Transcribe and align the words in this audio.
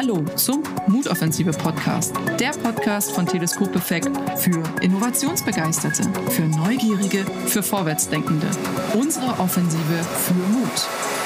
Hallo 0.00 0.24
zum 0.36 0.62
Mutoffensive 0.86 1.50
Podcast, 1.50 2.14
der 2.38 2.50
Podcast 2.50 3.10
von 3.10 3.26
Teleskop 3.26 3.74
Effekt 3.74 4.08
für 4.38 4.62
Innovationsbegeisterte, 4.80 6.04
für 6.30 6.42
Neugierige, 6.42 7.24
für 7.46 7.64
Vorwärtsdenkende. 7.64 8.46
Unsere 8.94 9.26
Offensive 9.40 10.04
für 10.04 10.34
Mut. 10.34 11.17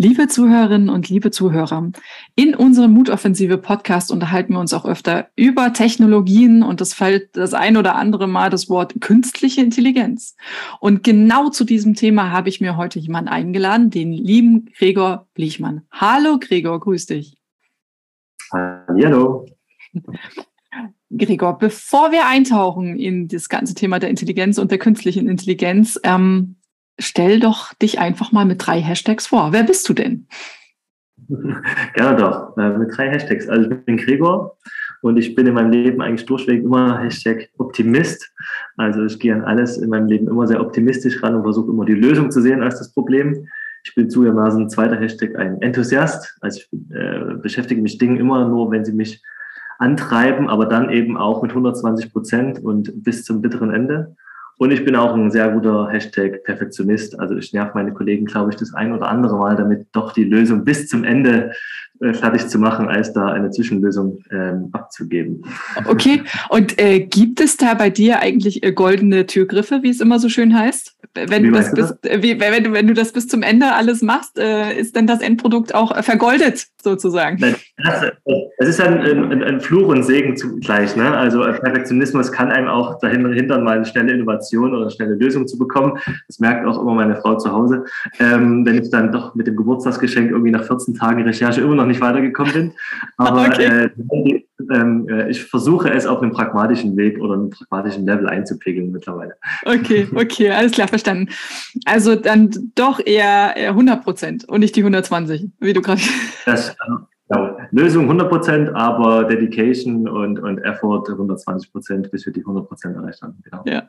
Liebe 0.00 0.28
Zuhörerinnen 0.28 0.90
und 0.90 1.08
liebe 1.08 1.32
Zuhörer, 1.32 1.90
in 2.36 2.54
unserem 2.54 2.92
Mutoffensive 2.92 3.58
Podcast 3.58 4.12
unterhalten 4.12 4.52
wir 4.52 4.60
uns 4.60 4.72
auch 4.72 4.84
öfter 4.84 5.28
über 5.34 5.72
Technologien 5.72 6.62
und 6.62 6.80
es 6.80 6.94
fällt 6.94 7.36
das 7.36 7.52
ein 7.52 7.76
oder 7.76 7.96
andere 7.96 8.28
Mal 8.28 8.48
das 8.48 8.68
Wort 8.68 9.00
künstliche 9.00 9.60
Intelligenz. 9.60 10.36
Und 10.78 11.02
genau 11.02 11.48
zu 11.48 11.64
diesem 11.64 11.94
Thema 11.94 12.30
habe 12.30 12.48
ich 12.48 12.60
mir 12.60 12.76
heute 12.76 13.00
jemanden 13.00 13.28
eingeladen, 13.28 13.90
den 13.90 14.12
lieben 14.12 14.66
Gregor 14.78 15.26
Blichmann. 15.34 15.82
Hallo 15.90 16.38
Gregor, 16.38 16.78
grüß 16.78 17.06
dich. 17.06 17.36
Hallo. 18.52 19.46
Gregor, 21.10 21.58
bevor 21.58 22.12
wir 22.12 22.24
eintauchen 22.28 23.00
in 23.00 23.26
das 23.26 23.48
ganze 23.48 23.74
Thema 23.74 23.98
der 23.98 24.10
Intelligenz 24.10 24.58
und 24.58 24.70
der 24.70 24.78
künstlichen 24.78 25.28
Intelligenz, 25.28 25.98
ähm, 26.04 26.54
stell 26.98 27.40
doch 27.40 27.72
dich 27.74 27.98
einfach 27.98 28.32
mal 28.32 28.44
mit 28.44 28.66
drei 28.66 28.80
Hashtags 28.80 29.26
vor. 29.26 29.52
Wer 29.52 29.64
bist 29.64 29.88
du 29.88 29.94
denn? 29.94 30.26
Gerne 31.94 32.16
doch, 32.16 32.56
äh, 32.56 32.76
mit 32.76 32.96
drei 32.96 33.10
Hashtags. 33.10 33.48
Also 33.48 33.70
ich 33.70 33.84
bin 33.84 33.96
Gregor 33.96 34.56
und 35.02 35.16
ich 35.16 35.34
bin 35.34 35.46
in 35.46 35.54
meinem 35.54 35.70
Leben 35.70 36.00
eigentlich 36.00 36.26
durchweg 36.26 36.62
immer 36.62 36.98
Hashtag 36.98 37.50
Optimist. 37.58 38.32
Also 38.76 39.04
ich 39.04 39.18
gehe 39.18 39.34
an 39.34 39.44
alles 39.44 39.76
in 39.78 39.90
meinem 39.90 40.06
Leben 40.06 40.28
immer 40.28 40.46
sehr 40.46 40.60
optimistisch 40.60 41.22
ran 41.22 41.34
und 41.34 41.42
versuche 41.42 41.70
immer 41.70 41.84
die 41.84 41.94
Lösung 41.94 42.30
zu 42.30 42.40
sehen 42.40 42.62
als 42.62 42.78
das 42.78 42.92
Problem. 42.92 43.46
Ich 43.84 43.94
bin 43.94 44.10
zugegebenermaßen 44.10 44.68
zweiter 44.70 44.96
Hashtag 44.96 45.36
ein 45.36 45.62
Enthusiast. 45.62 46.36
Also 46.40 46.60
ich 46.60 46.94
äh, 46.94 47.34
beschäftige 47.40 47.80
mich 47.80 47.98
Dingen 47.98 48.16
immer 48.16 48.48
nur, 48.48 48.70
wenn 48.70 48.84
sie 48.84 48.92
mich 48.92 49.22
antreiben, 49.78 50.48
aber 50.48 50.66
dann 50.66 50.90
eben 50.90 51.16
auch 51.16 51.42
mit 51.42 51.52
120 51.52 52.12
Prozent 52.12 52.64
und 52.64 53.04
bis 53.04 53.24
zum 53.24 53.40
bitteren 53.40 53.72
Ende. 53.72 54.16
Und 54.58 54.72
ich 54.72 54.84
bin 54.84 54.96
auch 54.96 55.14
ein 55.14 55.30
sehr 55.30 55.50
guter 55.52 55.88
Hashtag 55.88 56.42
Perfektionist. 56.42 57.18
Also 57.18 57.36
ich 57.36 57.52
nerv 57.52 57.74
meine 57.74 57.92
Kollegen, 57.92 58.26
glaube 58.26 58.50
ich, 58.50 58.56
das 58.56 58.74
ein 58.74 58.92
oder 58.92 59.08
andere 59.08 59.36
Mal, 59.38 59.54
damit 59.54 59.86
doch 59.92 60.12
die 60.12 60.24
Lösung 60.24 60.64
bis 60.64 60.88
zum 60.88 61.04
Ende 61.04 61.52
fertig 62.12 62.48
zu 62.48 62.58
machen, 62.58 62.88
als 62.88 63.12
da 63.12 63.26
eine 63.26 63.50
Zwischenlösung 63.50 64.18
ähm, 64.30 64.68
abzugeben. 64.72 65.42
Okay, 65.86 66.22
und 66.48 66.80
äh, 66.80 67.00
gibt 67.00 67.40
es 67.40 67.56
da 67.56 67.74
bei 67.74 67.90
dir 67.90 68.20
eigentlich 68.20 68.62
äh, 68.62 68.72
goldene 68.72 69.26
Türgriffe, 69.26 69.80
wie 69.82 69.90
es 69.90 70.00
immer 70.00 70.18
so 70.18 70.28
schön 70.28 70.56
heißt? 70.56 70.96
Wenn 71.14 71.44
du, 71.44 71.50
das 71.50 71.72
bis, 71.72 71.94
das? 72.02 72.22
Wie, 72.22 72.38
wenn, 72.38 72.64
du, 72.64 72.72
wenn 72.72 72.86
du 72.86 72.94
das 72.94 73.12
bis 73.12 73.28
zum 73.28 73.42
Ende 73.42 73.72
alles 73.72 74.02
machst, 74.02 74.38
äh, 74.38 74.78
ist 74.78 74.94
dann 74.94 75.06
das 75.06 75.20
Endprodukt 75.20 75.74
auch 75.74 75.96
äh, 75.96 76.02
vergoldet 76.02 76.66
sozusagen? 76.82 77.56
Es 78.58 78.68
ist 78.68 78.80
ein, 78.80 79.00
ein, 79.00 79.42
ein, 79.42 79.60
Fluch 79.60 79.88
und 79.88 80.02
Segen 80.02 80.36
zugleich. 80.36 80.96
Ne? 80.96 81.16
Also 81.16 81.40
Perfektionismus 81.40 82.32
kann 82.32 82.50
einem 82.50 82.68
auch 82.68 82.98
dahin 82.98 83.26
hindern, 83.32 83.64
mal 83.64 83.76
eine 83.76 83.86
schnelle 83.86 84.12
Innovation 84.12 84.72
oder 84.72 84.82
eine 84.82 84.90
schnelle 84.90 85.14
Lösung 85.14 85.46
zu 85.46 85.58
bekommen. 85.58 85.98
Das 86.26 86.38
merkt 86.38 86.66
auch 86.66 86.80
immer 86.80 86.94
meine 86.94 87.16
Frau 87.16 87.36
zu 87.36 87.52
Hause. 87.52 87.84
Ähm, 88.20 88.64
wenn 88.66 88.82
ich 88.82 88.90
dann 88.90 89.12
doch 89.12 89.34
mit 89.34 89.46
dem 89.46 89.56
Geburtstagsgeschenk 89.56 90.30
irgendwie 90.30 90.50
nach 90.50 90.64
14 90.64 90.94
Tagen 90.94 91.22
Recherche 91.22 91.60
immer 91.60 91.74
noch 91.74 91.86
nicht 91.88 92.00
weitergekommen 92.00 92.52
bin. 92.52 92.72
Aber 93.16 93.46
okay. 93.46 93.64
äh, 93.64 94.42
ähm, 94.72 95.08
äh, 95.08 95.30
ich 95.30 95.44
versuche 95.44 95.90
es 95.90 96.06
auf 96.06 96.20
einem 96.20 96.32
pragmatischen 96.32 96.96
Weg 96.96 97.20
oder 97.20 97.34
einem 97.34 97.50
pragmatischen 97.50 98.04
Level 98.06 98.28
einzupegeln 98.28 98.90
mittlerweile. 98.90 99.34
Okay, 99.64 100.08
okay, 100.14 100.50
alles 100.50 100.72
klar, 100.72 100.88
verstanden. 100.88 101.28
Also 101.84 102.16
dann 102.16 102.50
doch 102.74 103.00
eher 103.04 103.54
100 103.56 104.02
Prozent 104.02 104.48
und 104.48 104.60
nicht 104.60 104.74
die 104.76 104.80
120, 104.80 105.50
wie 105.60 105.72
du 105.72 105.82
gerade. 105.82 106.00
Das, 106.46 106.74
genau. 107.28 107.58
Lösung 107.72 108.04
100 108.04 108.30
Prozent, 108.30 108.74
aber 108.74 109.24
Dedication 109.24 110.08
und, 110.08 110.38
und 110.38 110.58
Effort 110.60 111.04
120 111.10 111.70
Prozent, 111.70 112.10
bis 112.10 112.24
wir 112.24 112.32
die 112.32 112.40
100 112.40 112.66
Prozent 112.66 112.96
erreicht 112.96 113.20
haben. 113.20 113.36
Genau. 113.44 113.62
Ja. 113.66 113.82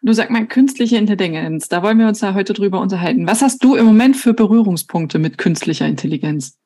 Du 0.00 0.14
sag 0.14 0.30
mal, 0.30 0.46
künstliche 0.46 0.96
Intelligenz, 0.96 1.68
da 1.68 1.82
wollen 1.82 1.98
wir 1.98 2.08
uns 2.08 2.22
ja 2.22 2.32
heute 2.32 2.54
drüber 2.54 2.80
unterhalten. 2.80 3.26
Was 3.26 3.42
hast 3.42 3.62
du 3.62 3.76
im 3.76 3.84
Moment 3.84 4.16
für 4.16 4.32
Berührungspunkte 4.32 5.18
mit 5.18 5.36
künstlicher 5.36 5.86
Intelligenz? 5.86 6.58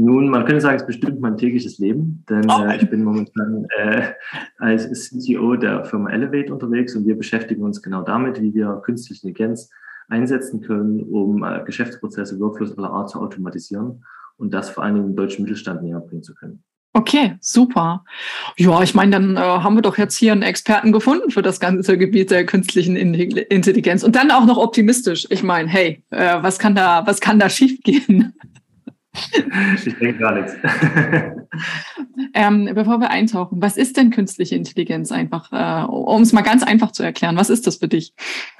Nun, 0.00 0.28
man 0.28 0.44
könnte 0.44 0.60
sagen, 0.60 0.76
es 0.76 0.86
bestimmt 0.86 1.20
mein 1.20 1.36
tägliches 1.36 1.78
Leben, 1.78 2.24
denn 2.30 2.48
oh. 2.48 2.64
äh, 2.64 2.76
ich 2.76 2.88
bin 2.88 3.02
momentan 3.02 3.66
äh, 3.78 4.12
als 4.58 4.88
CTO 5.10 5.56
der 5.56 5.84
Firma 5.86 6.10
Elevate 6.10 6.52
unterwegs 6.52 6.94
und 6.94 7.04
wir 7.04 7.16
beschäftigen 7.16 7.64
uns 7.64 7.82
genau 7.82 8.02
damit, 8.02 8.40
wie 8.40 8.54
wir 8.54 8.80
künstliche 8.84 9.26
Intelligenz 9.26 9.70
einsetzen 10.06 10.60
können, 10.60 11.02
um 11.02 11.42
äh, 11.42 11.64
Geschäftsprozesse, 11.64 12.38
Workflows 12.38 12.78
aller 12.78 12.90
Art 12.90 13.10
zu 13.10 13.20
automatisieren 13.20 14.04
und 14.36 14.54
das 14.54 14.70
vor 14.70 14.84
allem 14.84 14.94
dem 14.94 15.16
deutschen 15.16 15.42
Mittelstand 15.42 15.82
näher 15.82 15.98
bringen 15.98 16.22
zu 16.22 16.32
können. 16.36 16.62
Okay, 16.92 17.36
super. 17.40 18.04
Ja, 18.56 18.80
ich 18.84 18.94
meine, 18.94 19.10
dann 19.10 19.36
äh, 19.36 19.40
haben 19.40 19.74
wir 19.74 19.82
doch 19.82 19.98
jetzt 19.98 20.16
hier 20.16 20.30
einen 20.30 20.42
Experten 20.42 20.92
gefunden 20.92 21.32
für 21.32 21.42
das 21.42 21.58
ganze 21.58 21.98
Gebiet 21.98 22.30
der 22.30 22.46
künstlichen 22.46 22.94
Intelligenz 22.94 24.04
und 24.04 24.14
dann 24.14 24.30
auch 24.30 24.46
noch 24.46 24.58
optimistisch. 24.58 25.26
Ich 25.30 25.42
meine, 25.42 25.68
hey, 25.68 26.04
äh, 26.10 26.36
was 26.40 26.60
kann 26.60 26.76
da, 26.76 27.04
was 27.04 27.20
kann 27.20 27.40
da 27.40 27.48
schiefgehen? 27.48 28.32
Ich 29.84 29.98
denke 29.98 30.18
gar 30.18 30.34
nichts. 30.34 30.54
ähm, 32.34 32.70
bevor 32.74 33.00
wir 33.00 33.10
eintauchen, 33.10 33.60
was 33.62 33.76
ist 33.76 33.96
denn 33.96 34.10
künstliche 34.10 34.54
Intelligenz 34.54 35.12
einfach, 35.12 35.52
äh, 35.52 35.86
um 35.86 36.22
es 36.22 36.32
mal 36.32 36.42
ganz 36.42 36.62
einfach 36.62 36.92
zu 36.92 37.02
erklären, 37.02 37.36
was 37.36 37.50
ist 37.50 37.66
das 37.66 37.76
für 37.76 37.88
dich? 37.88 38.14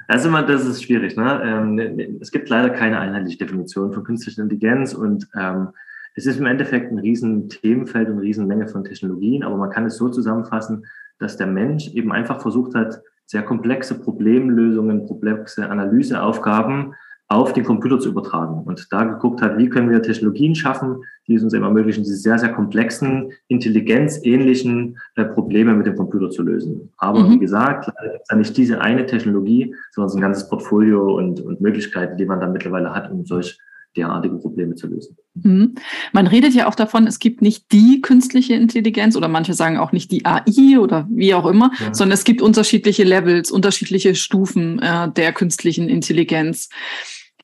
Also 0.07 0.29
immer, 0.29 0.43
das 0.43 0.65
ist 0.65 0.83
schwierig. 0.83 1.15
Ne? 1.15 1.41
Ähm, 1.43 1.75
ne, 1.75 1.89
ne, 1.89 2.17
es 2.19 2.31
gibt 2.31 2.49
leider 2.49 2.69
keine 2.69 2.99
einheitliche 2.99 3.37
Definition 3.37 3.93
von 3.93 4.03
künstlicher 4.03 4.41
Intelligenz 4.41 4.93
und 4.93 5.27
ähm, 5.39 5.69
es 6.15 6.25
ist 6.25 6.39
im 6.39 6.45
Endeffekt 6.45 6.91
ein 6.91 6.99
riesen 6.99 7.49
Themenfeld 7.49 8.07
und 8.07 8.15
eine 8.15 8.23
riesen 8.23 8.47
Menge 8.47 8.67
von 8.67 8.83
Technologien, 8.83 9.43
aber 9.43 9.57
man 9.57 9.69
kann 9.69 9.85
es 9.85 9.97
so 9.97 10.09
zusammenfassen, 10.09 10.85
dass 11.19 11.37
der 11.37 11.47
Mensch 11.47 11.89
eben 11.93 12.11
einfach 12.11 12.41
versucht 12.41 12.75
hat, 12.75 13.01
sehr 13.25 13.43
komplexe 13.43 13.99
Problemlösungen, 13.99 15.05
komplexe 15.05 15.69
Analyseaufgaben 15.69 16.95
auf 17.31 17.53
den 17.53 17.63
Computer 17.63 17.99
zu 17.99 18.09
übertragen 18.09 18.63
und 18.65 18.87
da 18.91 19.03
geguckt 19.03 19.41
hat, 19.41 19.57
wie 19.59 19.69
können 19.69 19.91
wir 19.91 20.01
Technologien 20.01 20.55
schaffen, 20.55 21.03
die 21.27 21.35
es 21.35 21.43
uns 21.43 21.53
eben 21.53 21.63
ermöglichen, 21.63 22.03
diese 22.03 22.15
sehr, 22.15 22.39
sehr 22.39 22.49
komplexen, 22.49 23.31
intelligenzähnlichen 23.47 24.97
äh, 25.15 25.25
Probleme 25.25 25.75
mit 25.75 25.85
dem 25.85 25.95
Computer 25.95 26.31
zu 26.31 26.41
lösen. 26.41 26.91
Aber 26.97 27.19
mhm. 27.19 27.33
wie 27.33 27.39
gesagt, 27.39 27.91
leider 27.95 28.13
gibt 28.13 28.23
es 28.23 28.29
ja 28.31 28.35
nicht 28.35 28.57
diese 28.57 28.81
eine 28.81 29.05
Technologie, 29.05 29.75
sondern 29.91 30.17
ein 30.17 30.21
ganzes 30.21 30.49
Portfolio 30.49 31.17
und, 31.17 31.39
und 31.39 31.61
Möglichkeiten, 31.61 32.17
die 32.17 32.25
man 32.25 32.39
dann 32.39 32.51
mittlerweile 32.51 32.95
hat, 32.95 33.11
um 33.11 33.23
solch 33.23 33.59
derartige 33.95 34.35
Probleme 34.35 34.75
zu 34.75 34.87
lösen. 34.87 35.17
Mhm. 35.35 35.75
Man 36.13 36.27
redet 36.27 36.53
ja 36.53 36.67
auch 36.67 36.75
davon, 36.75 37.05
es 37.07 37.19
gibt 37.19 37.41
nicht 37.41 37.71
die 37.71 38.01
künstliche 38.01 38.53
Intelligenz 38.53 39.15
oder 39.15 39.27
manche 39.27 39.53
sagen 39.53 39.77
auch 39.77 39.91
nicht 39.91 40.11
die 40.11 40.25
AI 40.25 40.79
oder 40.79 41.07
wie 41.11 41.33
auch 41.33 41.45
immer, 41.45 41.71
ja. 41.79 41.93
sondern 41.93 42.13
es 42.13 42.23
gibt 42.23 42.41
unterschiedliche 42.41 43.03
Levels, 43.03 43.51
unterschiedliche 43.51 44.15
Stufen 44.15 44.79
äh, 44.79 45.11
der 45.11 45.33
künstlichen 45.33 45.89
Intelligenz. 45.89 46.69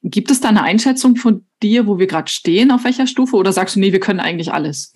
Gibt 0.08 0.30
es 0.30 0.40
da 0.40 0.50
eine 0.50 0.62
Einschätzung 0.62 1.16
von 1.16 1.46
dir, 1.64 1.88
wo 1.88 1.98
wir 1.98 2.06
gerade 2.06 2.30
stehen, 2.30 2.70
auf 2.70 2.84
welcher 2.84 3.08
Stufe? 3.08 3.36
Oder 3.38 3.52
sagst 3.52 3.76
du, 3.76 3.80
nee, 3.80 3.92
wir 3.92 4.00
können 4.00 4.20
eigentlich 4.20 4.54
alles? 4.54 4.94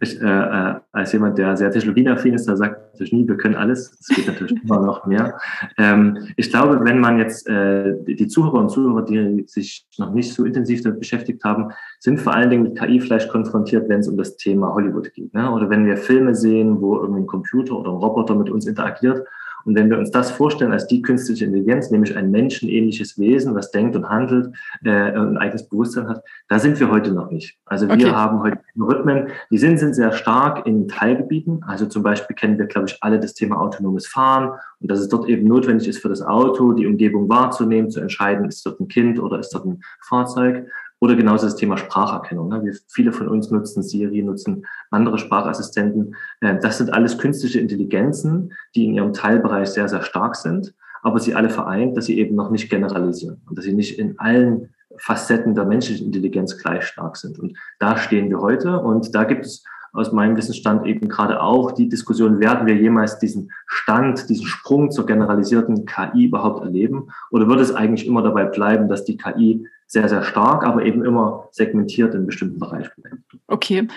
Ich, 0.00 0.20
äh, 0.20 0.26
äh 0.26 0.74
als 0.90 1.12
jemand, 1.12 1.38
der 1.38 1.56
sehr 1.56 1.70
technologieaffin 1.70 2.34
ist, 2.34 2.46
da 2.46 2.56
sagt 2.56 2.92
natürlich 2.92 3.12
nie, 3.12 3.28
wir 3.28 3.36
können 3.36 3.54
alles. 3.54 3.96
Es 4.00 4.08
geht 4.08 4.26
natürlich 4.26 4.60
immer 4.64 4.80
noch 4.84 5.06
mehr. 5.06 5.38
Ähm, 5.78 6.18
ich 6.36 6.50
glaube, 6.50 6.84
wenn 6.84 6.98
man 6.98 7.18
jetzt 7.18 7.48
äh, 7.48 7.94
die 8.04 8.26
Zuhörer 8.26 8.58
und 8.58 8.70
Zuhörer, 8.70 9.04
die 9.04 9.44
sich 9.46 9.86
noch 9.96 10.12
nicht 10.12 10.34
so 10.34 10.44
intensiv 10.44 10.82
damit 10.82 10.98
beschäftigt 10.98 11.44
haben, 11.44 11.70
sind 12.00 12.20
vor 12.20 12.34
allen 12.34 12.50
Dingen 12.50 12.64
mit 12.64 12.76
KI 12.76 12.98
vielleicht 12.98 13.30
konfrontiert, 13.30 13.88
wenn 13.88 14.00
es 14.00 14.08
um 14.08 14.16
das 14.16 14.36
Thema 14.36 14.74
Hollywood 14.74 15.14
geht. 15.14 15.32
Ne? 15.32 15.48
Oder 15.48 15.70
wenn 15.70 15.86
wir 15.86 15.96
Filme 15.96 16.34
sehen, 16.34 16.80
wo 16.80 16.96
irgendwie 16.96 17.20
ein 17.20 17.28
Computer 17.28 17.76
oder 17.76 17.92
ein 17.92 17.98
Roboter 17.98 18.34
mit 18.34 18.50
uns 18.50 18.66
interagiert 18.66 19.24
und 19.64 19.74
wenn 19.74 19.90
wir 19.90 19.98
uns 19.98 20.10
das 20.10 20.30
vorstellen 20.30 20.72
als 20.72 20.86
die 20.86 21.02
künstliche 21.02 21.44
Intelligenz, 21.44 21.90
nämlich 21.90 22.16
ein 22.16 22.30
menschenähnliches 22.30 23.18
Wesen, 23.18 23.54
was 23.54 23.70
denkt 23.70 23.96
und 23.96 24.08
handelt, 24.08 24.54
äh, 24.84 24.90
ein 24.90 25.38
eigenes 25.38 25.68
Bewusstsein 25.68 26.08
hat, 26.08 26.22
da 26.48 26.58
sind 26.58 26.78
wir 26.80 26.90
heute 26.90 27.12
noch 27.12 27.30
nicht. 27.30 27.58
Also 27.66 27.88
wir 27.88 27.94
okay. 27.94 28.10
haben 28.10 28.42
heute 28.42 28.58
Rhythmen, 28.78 29.28
die 29.50 29.58
sind, 29.58 29.78
sind 29.78 29.94
sehr 29.94 30.12
stark 30.12 30.66
in 30.66 30.88
Teilgebieten. 30.88 31.62
Also 31.66 31.86
zum 31.86 32.02
Beispiel 32.02 32.36
kennen 32.36 32.58
wir, 32.58 32.66
glaube 32.66 32.88
ich, 32.88 32.98
alle 33.00 33.20
das 33.20 33.34
Thema 33.34 33.60
autonomes 33.60 34.06
Fahren 34.06 34.52
und 34.80 34.90
dass 34.90 35.00
es 35.00 35.08
dort 35.08 35.28
eben 35.28 35.46
notwendig 35.46 35.88
ist 35.88 35.98
für 35.98 36.08
das 36.08 36.22
Auto, 36.22 36.72
die 36.72 36.86
Umgebung 36.86 37.28
wahrzunehmen, 37.28 37.90
zu 37.90 38.00
entscheiden, 38.00 38.46
ist 38.46 38.64
dort 38.64 38.80
ein 38.80 38.88
Kind 38.88 39.20
oder 39.20 39.38
ist 39.38 39.54
dort 39.54 39.66
ein 39.66 39.82
Fahrzeug. 40.00 40.66
Oder 41.00 41.16
genauso 41.16 41.46
das 41.46 41.56
Thema 41.56 41.78
Spracherkennung. 41.78 42.48
Ne? 42.48 42.62
Wir, 42.62 42.74
viele 42.88 43.12
von 43.12 43.28
uns 43.28 43.50
nutzen 43.50 43.82
Siri, 43.82 44.22
nutzen 44.22 44.66
andere 44.90 45.18
Sprachassistenten. 45.18 46.14
Äh, 46.40 46.58
das 46.60 46.78
sind 46.78 46.92
alles 46.92 47.16
künstliche 47.18 47.58
Intelligenzen, 47.58 48.52
die 48.74 48.84
in 48.84 48.94
ihrem 48.94 49.14
Teilbereich 49.14 49.70
sehr, 49.70 49.88
sehr 49.88 50.02
stark 50.02 50.36
sind, 50.36 50.74
aber 51.02 51.18
sie 51.18 51.34
alle 51.34 51.48
vereint, 51.48 51.96
dass 51.96 52.04
sie 52.04 52.18
eben 52.18 52.36
noch 52.36 52.50
nicht 52.50 52.68
generalisieren 52.68 53.40
und 53.48 53.56
dass 53.56 53.64
sie 53.64 53.72
nicht 53.72 53.98
in 53.98 54.18
allen 54.18 54.68
Facetten 54.98 55.54
der 55.54 55.64
menschlichen 55.64 56.06
Intelligenz 56.06 56.58
gleich 56.58 56.84
stark 56.84 57.16
sind. 57.16 57.38
Und 57.38 57.56
da 57.78 57.96
stehen 57.96 58.28
wir 58.28 58.40
heute 58.40 58.78
und 58.78 59.14
da 59.14 59.24
gibt 59.24 59.46
es 59.46 59.64
aus 59.92 60.12
meinem 60.12 60.36
Wissensstand 60.36 60.86
eben 60.86 61.08
gerade 61.08 61.42
auch 61.42 61.72
die 61.72 61.88
Diskussion, 61.88 62.38
werden 62.38 62.66
wir 62.66 62.76
jemals 62.76 63.18
diesen 63.18 63.50
Stand, 63.66 64.28
diesen 64.28 64.46
Sprung 64.46 64.90
zur 64.90 65.06
generalisierten 65.06 65.84
KI 65.84 66.26
überhaupt 66.26 66.62
erleben? 66.62 67.08
Oder 67.30 67.48
wird 67.48 67.60
es 67.60 67.74
eigentlich 67.74 68.06
immer 68.06 68.22
dabei 68.22 68.44
bleiben, 68.44 68.88
dass 68.88 69.04
die 69.04 69.16
KI 69.16 69.66
sehr, 69.90 70.08
sehr 70.08 70.22
stark, 70.22 70.64
aber 70.64 70.84
eben 70.84 71.04
immer 71.04 71.48
segmentiert 71.50 72.14
in 72.14 72.24
bestimmten 72.24 72.60
Bereichen? 72.60 73.02
Okay, 73.48 73.88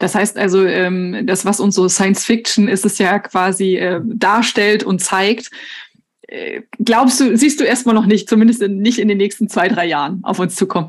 das 0.00 0.16
heißt 0.16 0.36
also, 0.38 0.64
ähm, 0.64 1.24
das, 1.24 1.44
was 1.44 1.60
uns 1.60 1.76
so 1.76 1.88
Science 1.88 2.24
Fiction 2.24 2.66
ist, 2.66 2.84
es 2.84 2.98
ja 2.98 3.20
quasi 3.20 3.76
äh, 3.76 4.00
darstellt 4.04 4.82
und 4.82 5.00
zeigt, 5.00 5.52
äh, 6.22 6.62
glaubst 6.84 7.20
du, 7.20 7.36
siehst 7.36 7.60
du 7.60 7.64
erstmal 7.64 7.94
noch 7.94 8.06
nicht, 8.06 8.28
zumindest 8.28 8.60
nicht 8.60 8.98
in 8.98 9.06
den 9.06 9.18
nächsten 9.18 9.48
zwei, 9.48 9.68
drei 9.68 9.86
Jahren 9.86 10.18
auf 10.24 10.40
uns 10.40 10.56
zukommen? 10.56 10.88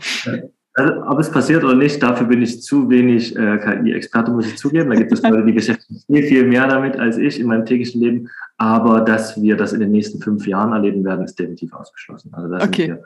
Also, 0.74 1.03
ob 1.06 1.19
es 1.19 1.30
passiert 1.30 1.63
oder 1.63 1.75
nicht, 1.75 2.01
dafür 2.01 2.25
bin 2.25 2.42
ich 2.42 2.63
zu 2.63 2.89
wenig 2.89 3.36
äh, 3.36 3.60
KI-Experte, 3.60 4.31
muss 4.31 4.48
ich 4.48 4.57
zugeben. 4.57 4.89
Da 4.89 4.95
gibt 4.95 5.12
es 5.12 5.21
Leute, 5.24 5.45
die 5.45 5.51
beschäftigen 5.51 6.00
viel, 6.07 6.24
viel 6.24 6.48
mehr 6.48 6.68
damit 6.68 6.98
als 6.98 7.18
ich 7.18 7.39
in 7.39 7.45
meinem 7.45 7.65
täglichen 7.68 8.01
Leben. 8.01 8.30
Aber 8.57 9.01
dass 9.01 9.39
wir 9.39 9.56
das 9.56 9.74
in 9.74 9.81
den 9.81 9.92
nächsten 9.92 10.19
fünf 10.19 10.48
Jahren 10.48 10.74
erleben 10.74 11.06
werden, 11.06 11.25
ist 11.25 11.38
definitiv 11.38 11.74
ausgeschlossen. 11.74 12.33
Also 12.33 12.50
da 12.50 12.65
okay. 12.65 12.88
sind 12.88 13.00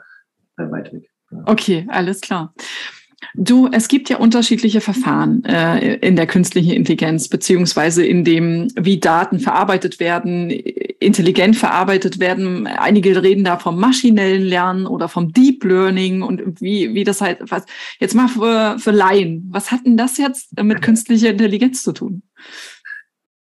wir 0.56 0.70
weit 0.70 0.92
weg. 0.94 1.11
Okay, 1.46 1.86
alles 1.88 2.20
klar. 2.20 2.54
Du, 3.34 3.68
es 3.70 3.88
gibt 3.88 4.10
ja 4.10 4.18
unterschiedliche 4.18 4.80
Verfahren 4.80 5.44
äh, 5.44 5.96
in 5.96 6.16
der 6.16 6.26
künstlichen 6.26 6.72
Intelligenz, 6.72 7.28
beziehungsweise 7.28 8.04
in 8.04 8.24
dem, 8.24 8.68
wie 8.76 8.98
Daten 8.98 9.38
verarbeitet 9.38 10.00
werden, 10.00 10.50
intelligent 10.50 11.56
verarbeitet 11.56 12.18
werden. 12.18 12.66
Einige 12.66 13.22
reden 13.22 13.44
da 13.44 13.58
vom 13.58 13.78
maschinellen 13.78 14.42
Lernen 14.42 14.86
oder 14.86 15.08
vom 15.08 15.32
Deep 15.32 15.64
Learning 15.64 16.22
und 16.22 16.60
wie, 16.60 16.94
wie 16.94 17.04
das 17.04 17.20
halt, 17.20 17.38
was, 17.48 17.64
jetzt 18.00 18.14
mal 18.14 18.28
für, 18.28 18.78
für 18.78 18.90
Laien. 18.90 19.48
Was 19.50 19.70
hat 19.70 19.86
denn 19.86 19.96
das 19.96 20.18
jetzt 20.18 20.60
mit 20.60 20.82
künstlicher 20.82 21.30
Intelligenz 21.30 21.82
zu 21.82 21.92
tun? 21.92 22.22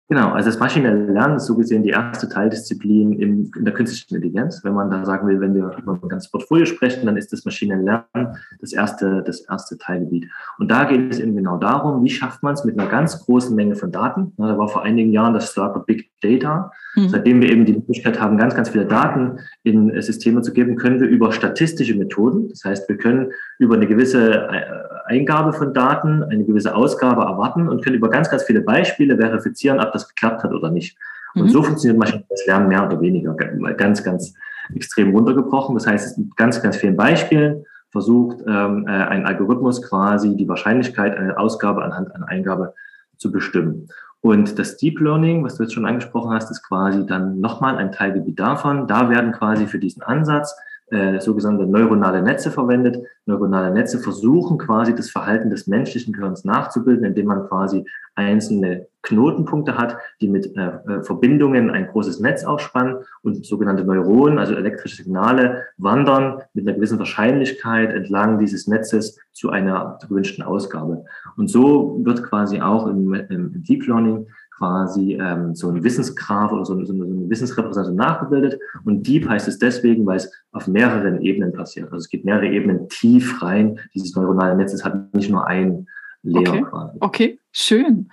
Genau, 0.09 0.30
also 0.31 0.50
das 0.50 0.57
maschinelle 0.57 1.12
Lernen 1.12 1.36
ist 1.36 1.48
so 1.48 1.56
gesehen 1.57 1.83
die 1.83 1.89
erste 1.89 2.30
Teildisziplin 2.30 3.12
in, 3.19 3.51
in 3.57 3.65
der 3.65 3.74
künstlichen 3.74 4.15
Intelligenz. 4.15 4.62
Wenn 4.63 4.74
man 4.74 4.89
da 4.89 5.04
sagen 5.04 5.27
will, 5.27 5.42
wenn 5.42 5.54
wir 5.54 5.75
über 5.77 6.00
ein 6.01 6.07
ganzes 6.07 6.31
Portfolio 6.31 6.65
sprechen, 6.65 7.06
dann 7.06 7.18
ist 7.18 7.33
das 7.33 7.44
maschinelle 7.44 7.83
Lernen 7.83 8.38
das 8.62 8.71
erste, 8.71 9.21
das 9.25 9.42
erste 9.42 9.77
Teilgebiet. 9.77 10.30
Und 10.59 10.71
da 10.71 10.86
geht 10.86 11.12
es 11.12 11.19
eben 11.19 11.36
genau 11.36 11.57
darum, 11.57 12.06
wie 12.06 12.09
schafft 12.09 12.42
man 12.42 12.54
es 12.54 12.63
mit 12.63 12.80
einer 12.80 12.89
ganz 12.89 13.25
großen 13.25 13.54
Menge 13.54 13.75
von 13.75 13.92
Daten. 13.92 14.31
Da 14.38 14.57
war 14.57 14.69
vor 14.69 14.83
einigen 14.83 15.12
Jahren 15.12 15.33
das 15.33 15.51
Schlagwort 15.51 15.86
Big 15.86 16.10
Data. 16.21 16.71
Mhm. 16.95 17.10
Seitdem 17.10 17.42
wir 17.42 17.51
eben 17.51 17.65
die 17.65 17.74
Möglichkeit 17.74 18.19
haben, 18.21 18.38
ganz, 18.38 18.56
ganz 18.56 18.69
viele 18.69 18.86
Daten 18.86 19.39
in 19.63 20.01
Systeme 20.01 20.42
zu 20.42 20.53
geben, 20.53 20.77
können 20.77 21.01
wir 21.01 21.07
über 21.10 21.33
statistische 21.33 21.95
Methoden, 21.95 22.48
das 22.48 22.63
heißt, 22.63 22.88
wir 22.88 22.98
können 22.98 23.31
über 23.60 23.75
eine 23.75 23.88
gewisse 23.88 24.48
äh, 24.48 24.87
Eingabe 25.07 25.54
von 25.54 25.74
Daten 25.74 26.24
eine 26.24 26.44
gewisse 26.44 26.75
Ausgabe 26.75 27.24
erwarten 27.24 27.68
und 27.68 27.83
können 27.83 27.95
über 27.95 28.09
ganz, 28.09 28.30
ganz 28.30 28.44
viele 28.44 28.62
Beispiele 28.62 29.18
verifizieren, 29.18 29.80
ob 29.80 29.92
das 29.92 30.07
geklappt 30.07 30.44
hat 30.44 30.54
oder 30.54 30.69
nicht. 30.69 30.98
Und 31.36 31.44
mhm. 31.44 31.50
so 31.50 31.63
funktioniert 31.63 32.00
maschinelles 32.00 32.45
Lernen 32.45 32.68
mehr 32.68 32.86
oder 32.86 33.00
weniger, 33.00 33.33
ganz, 33.33 34.04
ganz 34.04 34.33
extrem 34.74 35.12
runtergebrochen. 35.15 35.75
Das 35.75 35.88
heißt, 35.88 36.06
es 36.06 36.18
mit 36.18 36.36
ganz, 36.36 36.62
ganz 36.62 36.77
vielen 36.77 36.95
Beispielen 36.95 37.65
versucht 37.92 38.39
ähm, 38.45 38.86
äh, 38.88 38.92
ein 38.92 39.25
Algorithmus 39.25 39.81
quasi 39.81 40.36
die 40.36 40.48
Wahrscheinlichkeit 40.48 41.18
einer 41.18 41.39
Ausgabe 41.39 41.83
anhand 41.83 42.13
einer 42.13 42.27
Eingabe 42.27 42.74
zu 43.18 43.31
bestimmen. 43.31 43.88
Und 44.21 44.60
das 44.60 44.77
Deep 44.77 45.00
Learning, 45.00 45.44
was 45.44 45.56
du 45.56 45.63
jetzt 45.63 45.74
schon 45.74 45.86
angesprochen 45.86 46.31
hast, 46.31 46.51
ist 46.51 46.63
quasi 46.63 47.06
dann 47.06 47.39
nochmal 47.39 47.77
ein 47.77 47.92
Teilgebiet 47.92 48.39
davon. 48.39 48.88
Da 48.88 49.10
werden 49.10 49.31
quasi 49.31 49.68
für 49.68 49.80
diesen 49.80 50.03
Ansatz 50.03 50.56
äh, 50.89 51.19
sogenannte 51.19 51.66
neuronale 51.66 52.22
Netze 52.22 52.50
verwendet. 52.50 52.98
Neuronale 53.25 53.74
Netze 53.74 54.00
versuchen 54.00 54.57
quasi 54.57 54.95
das 54.95 55.10
Verhalten 55.10 55.50
des 55.50 55.68
menschlichen 55.68 56.13
Gehirns 56.13 56.45
nachzubilden, 56.45 57.04
indem 57.04 57.25
man 57.25 57.48
quasi 57.48 57.86
einzelne 58.16 58.88
Knotenpunkte 59.01 59.78
hat, 59.78 59.98
die 60.22 60.30
mit 60.30 60.56
äh, 60.56 60.68
äh, 60.68 61.04
Verbindungen 61.04 61.69
ein 61.69 61.88
großes 61.88 62.19
Netz 62.19 62.44
aufspannen 62.45 62.98
und 63.22 63.45
sogenannte 63.45 63.84
Neuronen, 63.84 64.39
also 64.39 64.54
elektrische 64.56 65.04
Signale, 65.04 65.63
wandern 65.78 66.42
mit 66.54 66.66
einer 66.66 66.75
gewissen 66.75 67.00
Wahrscheinlichkeit 67.00 67.94
entlang 67.94 68.39
dieses 68.39 68.68
Netzes 68.68 69.19
zu 69.34 69.50
einer 69.50 70.00
gewünschten 70.07 70.44
Ausgabe. 70.44 71.06
Und 71.36 71.50
so 71.50 72.00
wird 72.04 72.24
quasi 72.24 72.62
auch 72.62 72.88
im, 72.88 73.13
im 73.13 73.63
Deep 73.63 73.88
Learning 73.88 74.28
quasi 74.57 75.13
ähm, 75.13 75.54
so 75.56 75.69
ein 75.69 75.83
Wissensgraph 75.83 76.51
oder 76.51 76.65
so, 76.65 76.74
eine, 76.74 76.86
so 76.86 76.94
eine 76.94 77.30
Wissensrepräsentation 77.30 77.95
nachgebildet. 77.95 78.59
Und 78.86 79.06
Deep 79.06 79.27
heißt 79.27 79.48
es 79.48 79.59
deswegen, 79.59 80.06
weil 80.06 80.18
es 80.18 80.31
auf 80.51 80.68
mehreren 80.68 81.21
Ebenen 81.21 81.54
passiert. 81.54 81.86
Also 81.86 81.98
es 81.98 82.09
geht 82.09 82.25
mehrere 82.25 82.48
Ebenen 82.48 82.89
tief 82.89 83.42
rein. 83.42 83.80
Dieses 83.94 84.15
neuronale 84.15 84.56
Netz 84.56 84.83
hat 84.83 85.13
nicht 85.13 85.30
nur 85.30 85.45
ein 85.45 85.88
Layer 86.24 86.50
okay. 86.50 86.65
quasi. 86.69 86.98
Okay, 87.00 87.39
schön. 87.51 88.09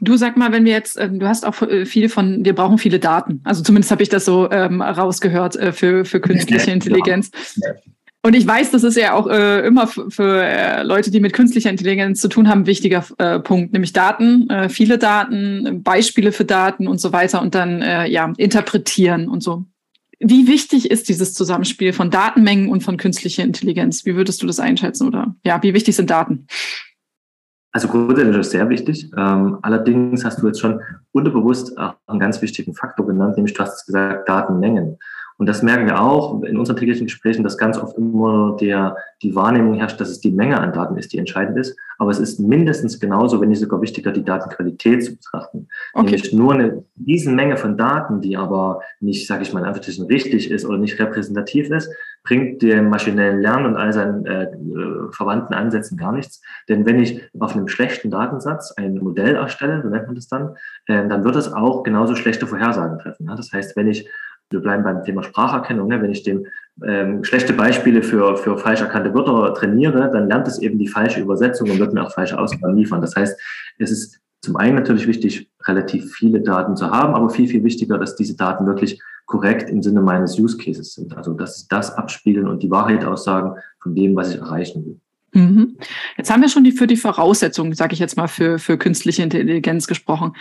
Du 0.00 0.16
sag 0.16 0.36
mal, 0.36 0.52
wenn 0.52 0.64
wir 0.64 0.72
jetzt, 0.72 1.00
ähm, 1.00 1.18
du 1.18 1.26
hast 1.26 1.46
auch 1.46 1.62
äh, 1.62 1.86
viel 1.86 2.08
von, 2.08 2.44
wir 2.44 2.54
brauchen 2.54 2.78
viele 2.78 2.98
Daten. 2.98 3.40
Also 3.44 3.62
zumindest 3.62 3.90
habe 3.90 4.02
ich 4.02 4.08
das 4.08 4.24
so 4.24 4.50
ähm, 4.50 4.82
rausgehört 4.82 5.56
äh, 5.56 5.72
für, 5.72 6.04
für 6.04 6.20
künstliche 6.20 6.70
Intelligenz. 6.70 7.30
Ja. 7.56 7.72
Und 8.22 8.36
ich 8.36 8.46
weiß, 8.46 8.70
das 8.70 8.84
ist 8.84 8.96
ja 8.96 9.14
auch 9.14 9.26
äh, 9.28 9.66
immer 9.66 9.86
für 9.86 10.42
äh, 10.42 10.82
Leute, 10.82 11.10
die 11.10 11.20
mit 11.20 11.32
künstlicher 11.32 11.70
Intelligenz 11.70 12.20
zu 12.20 12.28
tun 12.28 12.48
haben, 12.48 12.62
ein 12.62 12.66
wichtiger 12.66 13.02
äh, 13.16 13.40
Punkt, 13.40 13.72
nämlich 13.72 13.94
Daten, 13.94 14.48
äh, 14.50 14.68
viele 14.68 14.98
Daten, 14.98 15.82
Beispiele 15.82 16.30
für 16.30 16.44
Daten 16.44 16.86
und 16.86 17.00
so 17.00 17.14
weiter 17.14 17.40
und 17.40 17.54
dann 17.54 17.80
äh, 17.80 18.06
ja 18.08 18.30
interpretieren 18.36 19.28
und 19.28 19.42
so. 19.42 19.64
Wie 20.18 20.48
wichtig 20.48 20.90
ist 20.90 21.08
dieses 21.08 21.32
Zusammenspiel 21.32 21.94
von 21.94 22.10
Datenmengen 22.10 22.68
und 22.68 22.82
von 22.82 22.98
künstlicher 22.98 23.42
Intelligenz? 23.42 24.04
Wie 24.04 24.16
würdest 24.16 24.42
du 24.42 24.46
das 24.46 24.60
einschätzen 24.60 25.06
oder 25.08 25.34
ja, 25.46 25.62
wie 25.62 25.72
wichtig 25.72 25.96
sind 25.96 26.10
Daten? 26.10 26.46
Also 27.72 27.88
grundsätzlich 27.88 28.36
ist 28.36 28.50
sehr 28.50 28.68
wichtig. 28.68 29.10
Ähm, 29.16 29.58
allerdings 29.62 30.24
hast 30.26 30.42
du 30.42 30.46
jetzt 30.46 30.60
schon 30.60 30.82
unterbewusst 31.12 31.78
auch 31.78 31.94
einen 32.06 32.20
ganz 32.20 32.42
wichtigen 32.42 32.74
Faktor 32.74 33.06
genannt, 33.06 33.36
nämlich 33.36 33.54
du 33.54 33.62
hast 33.62 33.86
gesagt 33.86 34.28
Datenmengen. 34.28 34.98
Und 35.40 35.46
das 35.46 35.62
merken 35.62 35.86
wir 35.86 35.98
auch 35.98 36.42
in 36.42 36.58
unseren 36.58 36.76
täglichen 36.76 37.06
Gesprächen, 37.06 37.42
dass 37.42 37.56
ganz 37.56 37.78
oft 37.78 37.96
immer 37.96 38.58
der, 38.60 38.94
die 39.22 39.34
Wahrnehmung 39.34 39.72
herrscht, 39.72 39.98
dass 39.98 40.10
es 40.10 40.20
die 40.20 40.32
Menge 40.32 40.60
an 40.60 40.74
Daten 40.74 40.98
ist, 40.98 41.14
die 41.14 41.18
entscheidend 41.18 41.56
ist. 41.56 41.78
Aber 41.96 42.10
es 42.10 42.18
ist 42.18 42.40
mindestens 42.40 43.00
genauso, 43.00 43.40
wenn 43.40 43.48
nicht 43.48 43.60
sogar 43.60 43.80
wichtiger, 43.80 44.12
die 44.12 44.22
Datenqualität 44.22 45.02
zu 45.02 45.16
betrachten. 45.16 45.68
Okay. 45.94 46.10
Nämlich 46.10 46.34
nur 46.34 46.52
eine 46.52 46.84
riesen 47.06 47.36
Menge 47.36 47.56
von 47.56 47.78
Daten, 47.78 48.20
die 48.20 48.36
aber 48.36 48.82
nicht, 49.00 49.26
sage 49.26 49.42
ich 49.42 49.54
mal, 49.54 49.64
einfach 49.64 49.80
richtig 50.10 50.50
ist 50.50 50.66
oder 50.66 50.76
nicht 50.76 51.00
repräsentativ 51.00 51.70
ist, 51.70 51.90
bringt 52.22 52.60
dem 52.60 52.90
maschinellen 52.90 53.40
Lernen 53.40 53.64
und 53.64 53.76
all 53.76 53.94
seinen 53.94 54.26
äh, 54.26 54.46
verwandten 55.10 55.54
Ansätzen 55.54 55.96
gar 55.96 56.12
nichts. 56.12 56.42
Denn 56.68 56.84
wenn 56.84 56.98
ich 56.98 57.22
auf 57.38 57.56
einem 57.56 57.68
schlechten 57.68 58.10
Datensatz 58.10 58.72
ein 58.72 58.96
Modell 58.96 59.36
erstelle, 59.36 59.80
so 59.82 59.88
nennt 59.88 60.04
man 60.04 60.16
das 60.16 60.28
dann, 60.28 60.56
äh, 60.84 61.08
dann 61.08 61.24
wird 61.24 61.36
es 61.36 61.50
auch 61.50 61.82
genauso 61.82 62.14
schlechte 62.14 62.46
Vorhersagen 62.46 62.98
treffen. 62.98 63.26
Ja? 63.26 63.36
Das 63.36 63.50
heißt, 63.52 63.74
wenn 63.74 63.88
ich 63.88 64.06
wir 64.50 64.60
bleiben 64.60 64.82
beim 64.82 65.04
Thema 65.04 65.22
Spracherkennung. 65.22 65.88
Ne? 65.88 66.02
Wenn 66.02 66.10
ich 66.10 66.24
dem 66.24 66.46
ähm, 66.84 67.22
schlechte 67.24 67.52
Beispiele 67.52 68.02
für, 68.02 68.36
für 68.36 68.58
falsch 68.58 68.80
erkannte 68.80 69.14
Wörter 69.14 69.54
trainiere, 69.54 70.10
dann 70.12 70.28
lernt 70.28 70.48
es 70.48 70.58
eben 70.58 70.78
die 70.78 70.88
falsche 70.88 71.20
Übersetzung 71.20 71.70
und 71.70 71.78
wird 71.78 71.94
mir 71.94 72.04
auch 72.04 72.12
falsche 72.12 72.38
Ausgaben 72.38 72.76
liefern. 72.76 73.00
Das 73.00 73.14
heißt, 73.14 73.40
es 73.78 73.90
ist 73.90 74.20
zum 74.42 74.56
einen 74.56 74.74
natürlich 74.74 75.06
wichtig, 75.06 75.50
relativ 75.66 76.12
viele 76.14 76.40
Daten 76.40 76.74
zu 76.74 76.90
haben, 76.90 77.14
aber 77.14 77.30
viel, 77.30 77.46
viel 77.46 77.62
wichtiger, 77.62 77.98
dass 77.98 78.16
diese 78.16 78.36
Daten 78.36 78.66
wirklich 78.66 79.00
korrekt 79.26 79.70
im 79.70 79.82
Sinne 79.82 80.00
meines 80.00 80.38
Use 80.38 80.56
Cases 80.56 80.94
sind. 80.94 81.16
Also, 81.16 81.34
dass 81.34 81.60
sie 81.60 81.66
das 81.68 81.94
abspiegeln 81.94 82.48
und 82.48 82.62
die 82.62 82.70
Wahrheit 82.70 83.04
aussagen 83.04 83.54
von 83.80 83.94
dem, 83.94 84.16
was 84.16 84.34
ich 84.34 84.40
erreichen 84.40 84.84
will. 84.84 85.00
Mhm. 85.32 85.76
Jetzt 86.16 86.30
haben 86.30 86.40
wir 86.40 86.48
schon 86.48 86.64
die 86.64 86.72
für 86.72 86.88
die 86.88 86.96
Voraussetzungen, 86.96 87.74
sage 87.74 87.92
ich 87.92 88.00
jetzt 88.00 88.16
mal, 88.16 88.26
für, 88.26 88.58
für 88.58 88.78
künstliche 88.78 89.22
Intelligenz 89.22 89.86
gesprochen. 89.86 90.32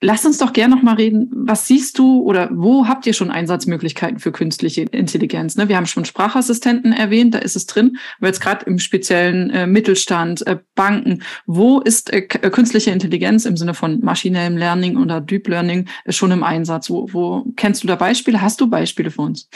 Lass 0.00 0.24
uns 0.24 0.38
doch 0.38 0.52
gerne 0.52 0.76
noch 0.76 0.82
mal 0.82 0.94
reden. 0.94 1.28
Was 1.32 1.66
siehst 1.66 1.98
du 1.98 2.22
oder 2.22 2.48
wo 2.52 2.86
habt 2.86 3.06
ihr 3.06 3.12
schon 3.12 3.32
Einsatzmöglichkeiten 3.32 4.20
für 4.20 4.30
künstliche 4.30 4.82
Intelligenz? 4.82 5.56
Ne? 5.56 5.68
Wir 5.68 5.76
haben 5.76 5.86
schon 5.86 6.04
Sprachassistenten 6.04 6.92
erwähnt, 6.92 7.34
da 7.34 7.38
ist 7.38 7.56
es 7.56 7.66
drin. 7.66 7.96
Aber 8.18 8.28
jetzt 8.28 8.40
gerade 8.40 8.64
im 8.66 8.78
speziellen 8.78 9.50
äh, 9.50 9.66
Mittelstand, 9.66 10.46
äh, 10.46 10.58
Banken, 10.76 11.22
wo 11.46 11.80
ist 11.80 12.12
äh, 12.12 12.22
künstliche 12.22 12.92
Intelligenz 12.92 13.44
im 13.44 13.56
Sinne 13.56 13.74
von 13.74 13.98
maschinellem 14.00 14.56
Learning 14.56 14.96
oder 14.96 15.20
Deep 15.20 15.48
Learning 15.48 15.88
schon 16.08 16.30
im 16.30 16.44
Einsatz? 16.44 16.88
Wo, 16.90 17.08
wo 17.12 17.44
kennst 17.56 17.82
du 17.82 17.88
da 17.88 17.96
Beispiele? 17.96 18.40
Hast 18.40 18.60
du 18.60 18.70
Beispiele 18.70 19.10
für 19.10 19.22
uns? 19.22 19.48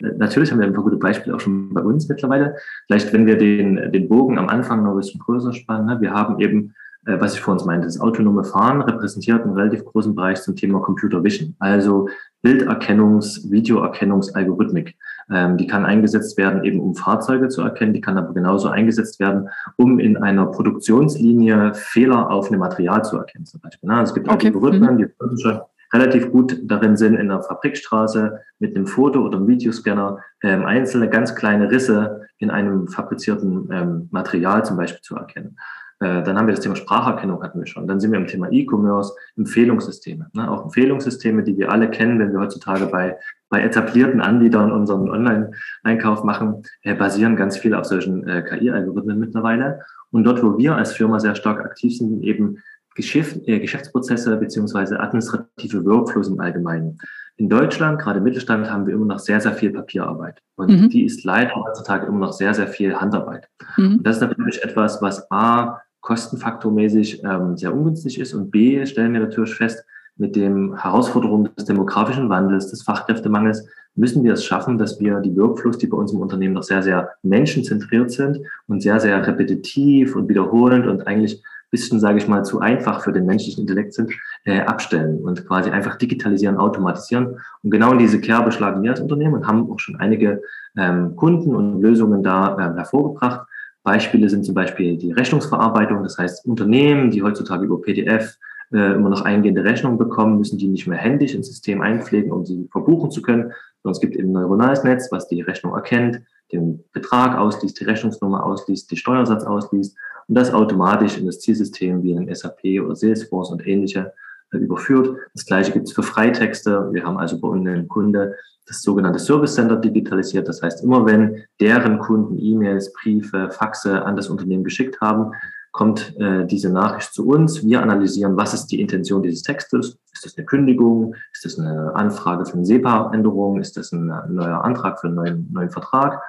Natürlich 0.00 0.52
haben 0.52 0.58
wir 0.58 0.66
ein 0.66 0.74
paar 0.74 0.84
gute 0.84 0.96
Beispiele 0.96 1.36
auch 1.36 1.40
schon 1.40 1.72
bei 1.72 1.82
uns 1.82 2.08
mittlerweile. 2.08 2.56
Vielleicht, 2.86 3.12
wenn 3.12 3.26
wir 3.26 3.36
den, 3.36 3.92
den 3.92 4.08
Bogen 4.08 4.38
am 4.38 4.48
Anfang 4.48 4.82
noch 4.82 4.92
ein 4.92 4.98
bisschen 4.98 5.20
größer 5.20 5.52
spannen. 5.52 5.86
Ne? 5.86 6.00
Wir 6.00 6.12
haben 6.12 6.40
eben 6.40 6.74
was 7.06 7.34
ich 7.34 7.40
vor 7.40 7.54
uns 7.54 7.64
meinte. 7.64 7.86
Das 7.86 8.00
autonome 8.00 8.44
Fahren 8.44 8.82
repräsentiert 8.82 9.42
einen 9.42 9.54
relativ 9.54 9.84
großen 9.84 10.14
Bereich 10.14 10.42
zum 10.42 10.56
Thema 10.56 10.80
Computer 10.80 11.22
Vision, 11.22 11.54
also 11.58 12.08
Bilderkennungs-, 12.44 13.50
Videoerkennungsalgorithmik. 13.50 14.96
Ähm, 15.30 15.56
die 15.56 15.66
kann 15.66 15.84
eingesetzt 15.84 16.36
werden, 16.38 16.64
eben 16.64 16.80
um 16.80 16.94
Fahrzeuge 16.94 17.48
zu 17.48 17.62
erkennen, 17.62 17.92
die 17.92 18.00
kann 18.00 18.18
aber 18.18 18.32
genauso 18.34 18.68
eingesetzt 18.68 19.18
werden, 19.18 19.48
um 19.76 19.98
in 19.98 20.16
einer 20.16 20.46
Produktionslinie 20.46 21.74
Fehler 21.74 22.30
auf 22.30 22.48
einem 22.48 22.60
Material 22.60 23.04
zu 23.04 23.16
erkennen, 23.16 23.46
zum 23.46 23.60
Beispiel. 23.60 23.88
Ne? 23.88 23.96
Also 23.96 24.10
es 24.10 24.14
gibt 24.14 24.28
okay. 24.28 24.48
Algorithmen, 24.48 24.94
mhm. 24.94 24.98
die 24.98 25.60
relativ 25.92 26.30
gut 26.30 26.58
darin 26.64 26.96
sind, 26.96 27.14
in 27.14 27.28
der 27.28 27.42
Fabrikstraße 27.42 28.40
mit 28.58 28.76
einem 28.76 28.86
Foto 28.86 29.20
oder 29.20 29.38
einem 29.38 29.48
Videoscanner 29.48 30.18
ähm, 30.42 30.64
einzelne 30.64 31.08
ganz 31.08 31.34
kleine 31.34 31.70
Risse 31.70 32.22
in 32.38 32.50
einem 32.50 32.88
fabrizierten 32.88 33.68
ähm, 33.72 34.08
Material 34.10 34.64
zum 34.64 34.76
Beispiel 34.76 35.00
zu 35.02 35.16
erkennen. 35.16 35.56
Äh, 36.00 36.22
dann 36.22 36.36
haben 36.36 36.46
wir 36.46 36.54
das 36.54 36.62
Thema 36.62 36.76
Spracherkennung 36.76 37.42
hatten 37.42 37.58
wir 37.58 37.66
schon. 37.66 37.86
Dann 37.86 38.00
sind 38.00 38.12
wir 38.12 38.18
im 38.18 38.26
Thema 38.26 38.48
E-Commerce, 38.50 39.14
Empfehlungssysteme. 39.36 40.26
Ne? 40.34 40.50
Auch 40.50 40.64
Empfehlungssysteme, 40.64 41.42
die 41.42 41.56
wir 41.56 41.72
alle 41.72 41.90
kennen, 41.90 42.18
wenn 42.18 42.32
wir 42.32 42.40
heutzutage 42.40 42.86
bei, 42.86 43.16
bei 43.48 43.62
etablierten 43.62 44.20
Anbietern 44.20 44.72
unseren 44.72 45.08
Online-Einkauf 45.08 46.22
machen, 46.22 46.62
äh, 46.82 46.94
basieren 46.94 47.36
ganz 47.36 47.56
viel 47.56 47.74
auf 47.74 47.86
solchen 47.86 48.26
äh, 48.28 48.42
KI-Algorithmen 48.42 49.18
mittlerweile. 49.18 49.80
Und 50.10 50.24
dort, 50.24 50.42
wo 50.42 50.58
wir 50.58 50.76
als 50.76 50.92
Firma 50.92 51.18
sehr 51.18 51.34
stark 51.34 51.64
aktiv 51.64 51.96
sind, 51.96 52.22
eben 52.22 52.58
Geschäft, 52.94 53.46
äh, 53.46 53.58
Geschäftsprozesse 53.58 54.36
beziehungsweise 54.36 55.00
administrative 55.00 55.84
Workflows 55.84 56.28
im 56.28 56.40
Allgemeinen. 56.40 56.98
In 57.38 57.50
Deutschland, 57.50 58.00
gerade 58.00 58.18
im 58.18 58.24
Mittelstand, 58.24 58.70
haben 58.70 58.86
wir 58.86 58.94
immer 58.94 59.04
noch 59.04 59.18
sehr, 59.18 59.40
sehr 59.40 59.52
viel 59.52 59.70
Papierarbeit. 59.70 60.40
Und 60.56 60.70
mhm. 60.70 60.88
die 60.88 61.04
ist 61.04 61.22
leider 61.24 61.54
heutzutage 61.54 62.06
immer 62.06 62.18
noch 62.18 62.32
sehr, 62.32 62.54
sehr 62.54 62.66
viel 62.66 62.96
Handarbeit. 62.96 63.48
Mhm. 63.76 63.98
Und 63.98 64.06
das 64.06 64.16
ist 64.16 64.22
natürlich 64.22 64.62
etwas, 64.64 65.02
was 65.02 65.30
A, 65.30 65.82
kostenfaktormäßig 66.06 67.24
ähm, 67.24 67.56
sehr 67.56 67.74
ungünstig 67.74 68.20
ist 68.20 68.32
und 68.32 68.52
B, 68.52 68.86
stellen 68.86 69.12
wir 69.12 69.20
natürlich 69.20 69.54
fest, 69.54 69.84
mit 70.16 70.36
dem 70.36 70.76
Herausforderungen 70.80 71.50
des 71.56 71.64
demografischen 71.64 72.28
Wandels, 72.28 72.70
des 72.70 72.84
Fachkräftemangels, 72.84 73.66
müssen 73.96 74.22
wir 74.22 74.34
es 74.34 74.44
schaffen, 74.44 74.78
dass 74.78 75.00
wir 75.00 75.20
die 75.20 75.36
Workflows, 75.36 75.78
die 75.78 75.88
bei 75.88 75.96
uns 75.96 76.12
im 76.12 76.20
Unternehmen 76.20 76.54
noch 76.54 76.62
sehr, 76.62 76.82
sehr 76.82 77.10
menschenzentriert 77.22 78.12
sind 78.12 78.38
und 78.68 78.82
sehr, 78.82 79.00
sehr 79.00 79.26
repetitiv 79.26 80.14
und 80.14 80.28
wiederholend 80.28 80.86
und 80.86 81.06
eigentlich 81.08 81.42
bisschen, 81.70 81.98
sage 81.98 82.18
ich 82.18 82.28
mal, 82.28 82.44
zu 82.44 82.60
einfach 82.60 83.02
für 83.02 83.12
den 83.12 83.26
menschlichen 83.26 83.62
Intellekt 83.62 83.92
sind, 83.94 84.12
äh, 84.44 84.60
abstellen 84.60 85.24
und 85.24 85.46
quasi 85.46 85.70
einfach 85.70 85.96
digitalisieren, 85.96 86.56
automatisieren. 86.56 87.40
Und 87.62 87.70
genau 87.70 87.92
in 87.92 87.98
diese 87.98 88.20
Kerbe 88.20 88.52
schlagen 88.52 88.82
wir 88.84 88.92
als 88.92 89.00
Unternehmen 89.00 89.34
und 89.34 89.46
haben 89.48 89.68
auch 89.70 89.80
schon 89.80 89.96
einige 89.96 90.40
ähm, 90.78 91.16
Kunden 91.16 91.56
und 91.56 91.82
Lösungen 91.82 92.22
da 92.22 92.56
äh, 92.56 92.76
hervorgebracht. 92.76 93.48
Beispiele 93.86 94.28
sind 94.28 94.44
zum 94.44 94.54
Beispiel 94.56 94.96
die 94.96 95.12
Rechnungsverarbeitung, 95.12 96.02
das 96.02 96.18
heißt 96.18 96.44
Unternehmen, 96.44 97.12
die 97.12 97.22
heutzutage 97.22 97.64
über 97.64 97.80
PDF 97.80 98.36
äh, 98.72 98.94
immer 98.94 99.08
noch 99.08 99.22
eingehende 99.22 99.62
Rechnungen 99.62 99.96
bekommen, 99.96 100.38
müssen 100.38 100.58
die 100.58 100.66
nicht 100.66 100.88
mehr 100.88 100.98
händisch 100.98 101.34
ins 101.34 101.46
System 101.46 101.80
einpflegen, 101.80 102.32
um 102.32 102.44
sie 102.44 102.68
verbuchen 102.72 103.12
zu 103.12 103.22
können, 103.22 103.52
sondern 103.82 103.92
es 103.92 104.00
gibt 104.00 104.16
eben 104.16 104.30
ein 104.30 104.32
neuronales 104.32 104.82
Netz, 104.82 105.12
was 105.12 105.28
die 105.28 105.40
Rechnung 105.40 105.72
erkennt, 105.72 106.20
den 106.52 106.82
Betrag 106.92 107.38
ausliest, 107.38 107.78
die 107.78 107.84
Rechnungsnummer 107.84 108.44
ausliest, 108.44 108.90
die 108.90 108.96
Steuersatz 108.96 109.44
ausliest 109.44 109.96
und 110.26 110.34
das 110.34 110.52
automatisch 110.52 111.16
in 111.16 111.26
das 111.26 111.38
Zielsystem 111.38 112.02
wie 112.02 112.10
in 112.10 112.34
SAP 112.34 112.82
oder 112.84 112.96
Salesforce 112.96 113.52
und 113.52 113.64
ähnliche 113.64 114.12
äh, 114.52 114.56
überführt. 114.58 115.16
Das 115.32 115.46
gleiche 115.46 115.70
gibt 115.70 115.86
es 115.86 115.92
für 115.92 116.02
Freitexte. 116.02 116.88
Wir 116.92 117.04
haben 117.04 117.18
also 117.18 117.40
bei 117.40 117.46
uns 117.46 117.68
einen 117.68 117.86
Kunde 117.86 118.34
das 118.66 118.82
sogenannte 118.82 119.18
Service 119.18 119.54
Center 119.54 119.76
digitalisiert. 119.76 120.48
Das 120.48 120.62
heißt, 120.62 120.82
immer 120.82 121.06
wenn 121.06 121.44
deren 121.60 121.98
Kunden 121.98 122.36
E-Mails, 122.38 122.92
Briefe, 122.92 123.50
Faxe 123.50 124.04
an 124.04 124.16
das 124.16 124.28
Unternehmen 124.28 124.64
geschickt 124.64 125.00
haben, 125.00 125.32
kommt 125.76 126.18
äh, 126.18 126.46
diese 126.46 126.72
Nachricht 126.72 127.12
zu 127.12 127.28
uns. 127.28 127.62
Wir 127.62 127.82
analysieren, 127.82 128.36
was 128.36 128.54
ist 128.54 128.68
die 128.68 128.80
Intention 128.80 129.22
dieses 129.22 129.42
Textes. 129.42 129.98
Ist 130.12 130.24
das 130.24 130.36
eine 130.36 130.46
Kündigung? 130.46 131.14
Ist 131.34 131.44
das 131.44 131.58
eine 131.58 131.94
Anfrage 131.94 132.46
für 132.46 132.54
eine 132.54 132.64
SEPA-Änderung? 132.64 133.60
Ist 133.60 133.76
das 133.76 133.92
ein, 133.92 134.06
neuer 134.06 134.64
Antrag 134.64 134.98
für 134.98 135.08
einen 135.08 135.16
neuen, 135.16 135.52
neuen 135.52 135.70
Vertrag? 135.70 136.22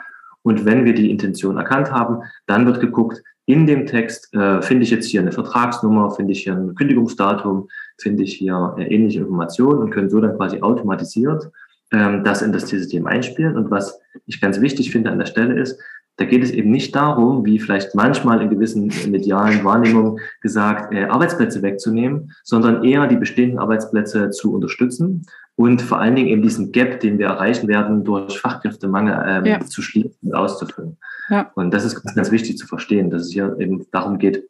Und 0.43 0.65
wenn 0.65 0.83
wir 0.83 0.93
die 0.93 1.09
Intention 1.09 1.57
erkannt 1.57 1.91
haben, 1.91 2.23
dann 2.45 2.65
wird 2.65 2.81
geguckt, 2.81 3.23
in 3.45 3.65
dem 3.65 3.85
Text 3.85 4.33
äh, 4.33 4.61
finde 4.61 4.83
ich 4.83 4.91
jetzt 4.91 5.05
hier 5.05 5.21
eine 5.21 5.31
Vertragsnummer, 5.31 6.11
finde 6.11 6.33
ich 6.33 6.43
hier 6.43 6.53
ein 6.53 6.75
Kündigungsdatum, 6.75 7.69
finde 7.97 8.23
ich 8.23 8.33
hier 8.33 8.75
äh, 8.77 8.83
ähnliche 8.93 9.19
Informationen 9.19 9.79
und 9.79 9.91
können 9.91 10.09
so 10.09 10.19
dann 10.19 10.35
quasi 10.35 10.61
automatisiert 10.61 11.49
ähm, 11.91 12.23
das 12.23 12.41
in 12.41 12.51
das 12.51 12.67
System 12.67 13.07
einspielen. 13.07 13.55
Und 13.55 13.71
was 13.71 13.99
ich 14.25 14.41
ganz 14.41 14.61
wichtig 14.61 14.91
finde 14.91 15.11
an 15.11 15.19
der 15.19 15.25
Stelle 15.25 15.59
ist, 15.59 15.79
da 16.17 16.25
geht 16.25 16.43
es 16.43 16.51
eben 16.51 16.71
nicht 16.71 16.95
darum, 16.95 17.45
wie 17.45 17.59
vielleicht 17.59 17.93
manchmal 17.93 18.41
in 18.41 18.49
gewissen 18.49 18.91
medialen 19.07 19.63
Wahrnehmungen 19.63 20.19
gesagt, 20.41 20.93
äh, 20.93 21.05
Arbeitsplätze 21.05 21.61
wegzunehmen, 21.61 22.31
sondern 22.43 22.83
eher 22.83 23.07
die 23.07 23.17
bestehenden 23.17 23.59
Arbeitsplätze 23.59 24.31
zu 24.31 24.53
unterstützen 24.53 25.27
und 25.55 25.81
vor 25.81 25.99
allen 25.99 26.15
Dingen 26.15 26.27
eben 26.27 26.41
diesen 26.41 26.71
Gap, 26.71 26.99
den 26.99 27.19
wir 27.19 27.27
erreichen 27.27 27.67
werden, 27.67 28.03
durch 28.03 28.39
Fachkräftemangel 28.39 29.23
ähm, 29.27 29.45
ja. 29.45 29.59
zu 29.59 29.81
schließen 29.81 30.15
und 30.23 30.35
auszufüllen. 30.35 30.97
Ja. 31.29 31.51
Und 31.55 31.71
das 31.73 31.85
ist 31.85 32.01
ganz, 32.03 32.15
ganz 32.15 32.31
wichtig 32.31 32.57
zu 32.57 32.67
verstehen, 32.67 33.09
dass 33.09 33.23
es 33.23 33.33
hier 33.33 33.55
eben 33.59 33.85
darum 33.91 34.17
geht, 34.17 34.43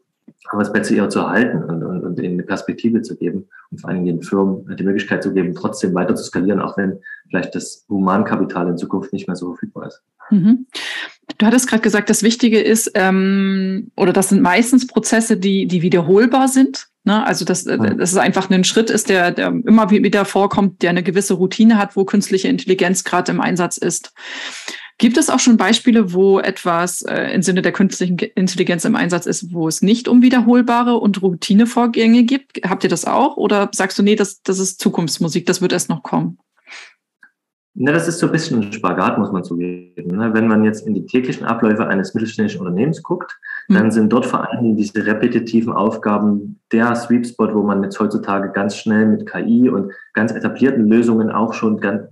Arbeitsplätze 0.49 0.95
eher 0.95 1.09
zu 1.09 1.19
erhalten 1.19 1.63
und, 1.63 1.83
und, 1.83 2.03
und 2.03 2.19
ihnen 2.19 2.33
eine 2.33 2.43
Perspektive 2.43 3.01
zu 3.01 3.17
geben 3.17 3.47
und 3.71 3.81
vor 3.81 3.89
allen 3.89 4.03
Dingen 4.03 4.17
den 4.17 4.23
Firmen 4.23 4.75
die 4.77 4.83
Möglichkeit 4.83 5.23
zu 5.23 5.33
geben, 5.33 5.55
trotzdem 5.55 5.93
weiter 5.93 6.15
zu 6.15 6.23
skalieren, 6.23 6.61
auch 6.61 6.77
wenn 6.77 6.99
vielleicht 7.29 7.55
das 7.55 7.85
Humankapital 7.89 8.67
in 8.67 8.77
Zukunft 8.77 9.13
nicht 9.13 9.27
mehr 9.27 9.35
so 9.35 9.53
verfügbar 9.53 9.87
ist. 9.87 10.01
Mhm. 10.29 10.67
Du 11.37 11.45
hattest 11.45 11.67
gerade 11.67 11.81
gesagt, 11.81 12.09
das 12.09 12.23
Wichtige 12.23 12.59
ist, 12.59 12.91
ähm, 12.95 13.91
oder 13.95 14.13
das 14.13 14.29
sind 14.29 14.41
meistens 14.41 14.87
Prozesse, 14.87 15.37
die, 15.37 15.67
die 15.67 15.81
wiederholbar 15.81 16.47
sind. 16.47 16.87
Ne? 17.03 17.25
Also, 17.25 17.45
dass, 17.45 17.65
ja. 17.65 17.77
dass 17.77 18.11
es 18.11 18.17
einfach 18.17 18.49
ein 18.49 18.63
Schritt 18.63 18.89
ist, 18.89 19.09
der, 19.09 19.31
der 19.31 19.47
immer 19.47 19.89
wieder 19.89 20.25
vorkommt, 20.25 20.81
der 20.81 20.91
eine 20.91 21.03
gewisse 21.03 21.35
Routine 21.35 21.77
hat, 21.77 21.95
wo 21.95 22.05
künstliche 22.05 22.47
Intelligenz 22.47 23.03
gerade 23.03 23.31
im 23.31 23.41
Einsatz 23.41 23.77
ist. 23.77 24.13
Gibt 24.99 25.17
es 25.17 25.29
auch 25.29 25.39
schon 25.39 25.57
Beispiele, 25.57 26.13
wo 26.13 26.39
etwas 26.39 27.03
äh, 27.03 27.31
im 27.33 27.43
Sinne 27.43 27.61
der 27.61 27.71
künstlichen 27.71 28.17
Intelligenz 28.17 28.83
im 28.83 28.95
Einsatz 28.95 29.27
ist, 29.27 29.53
wo 29.53 29.67
es 29.67 29.83
nicht 29.83 30.07
um 30.07 30.23
wiederholbare 30.23 30.95
und 30.95 31.21
Routinevorgänge 31.21 32.23
gibt? 32.23 32.61
Habt 32.67 32.83
ihr 32.83 32.89
das 32.89 33.05
auch? 33.05 33.37
Oder 33.37 33.69
sagst 33.73 33.99
du, 33.99 34.03
nee, 34.03 34.15
das, 34.15 34.41
das 34.41 34.57
ist 34.57 34.81
Zukunftsmusik, 34.81 35.45
das 35.45 35.61
wird 35.61 35.71
erst 35.71 35.89
noch 35.89 36.01
kommen? 36.01 36.39
Na, 37.75 37.91
das 37.91 38.07
ist 38.07 38.17
so 38.17 38.25
ein 38.25 38.31
bisschen 38.31 38.63
ein 38.63 38.73
Spagat, 38.73 39.19
muss 39.19 39.31
man 39.31 39.43
zugeben. 39.43 40.17
Ne? 40.17 40.33
Wenn 40.33 40.47
man 40.47 40.63
jetzt 40.63 40.87
in 40.87 40.95
die 40.95 41.05
täglichen 41.05 41.45
Abläufe 41.45 41.87
eines 41.87 42.15
mittelständischen 42.15 42.59
Unternehmens 42.59 43.03
guckt. 43.03 43.37
Dann 43.69 43.91
sind 43.91 44.13
dort 44.13 44.25
vor 44.25 44.49
allem 44.49 44.77
diese 44.77 45.05
repetitiven 45.05 45.73
Aufgaben 45.73 46.59
der 46.71 46.95
Sweep 46.95 47.25
Spot, 47.25 47.53
wo 47.53 47.63
man 47.63 47.83
jetzt 47.83 47.99
heutzutage 47.99 48.51
ganz 48.51 48.77
schnell 48.77 49.05
mit 49.05 49.29
KI 49.29 49.69
und 49.69 49.91
ganz 50.13 50.31
etablierten 50.31 50.87
Lösungen 50.87 51.31
auch 51.31 51.53
schon 51.53 51.79
ganz, 51.79 52.03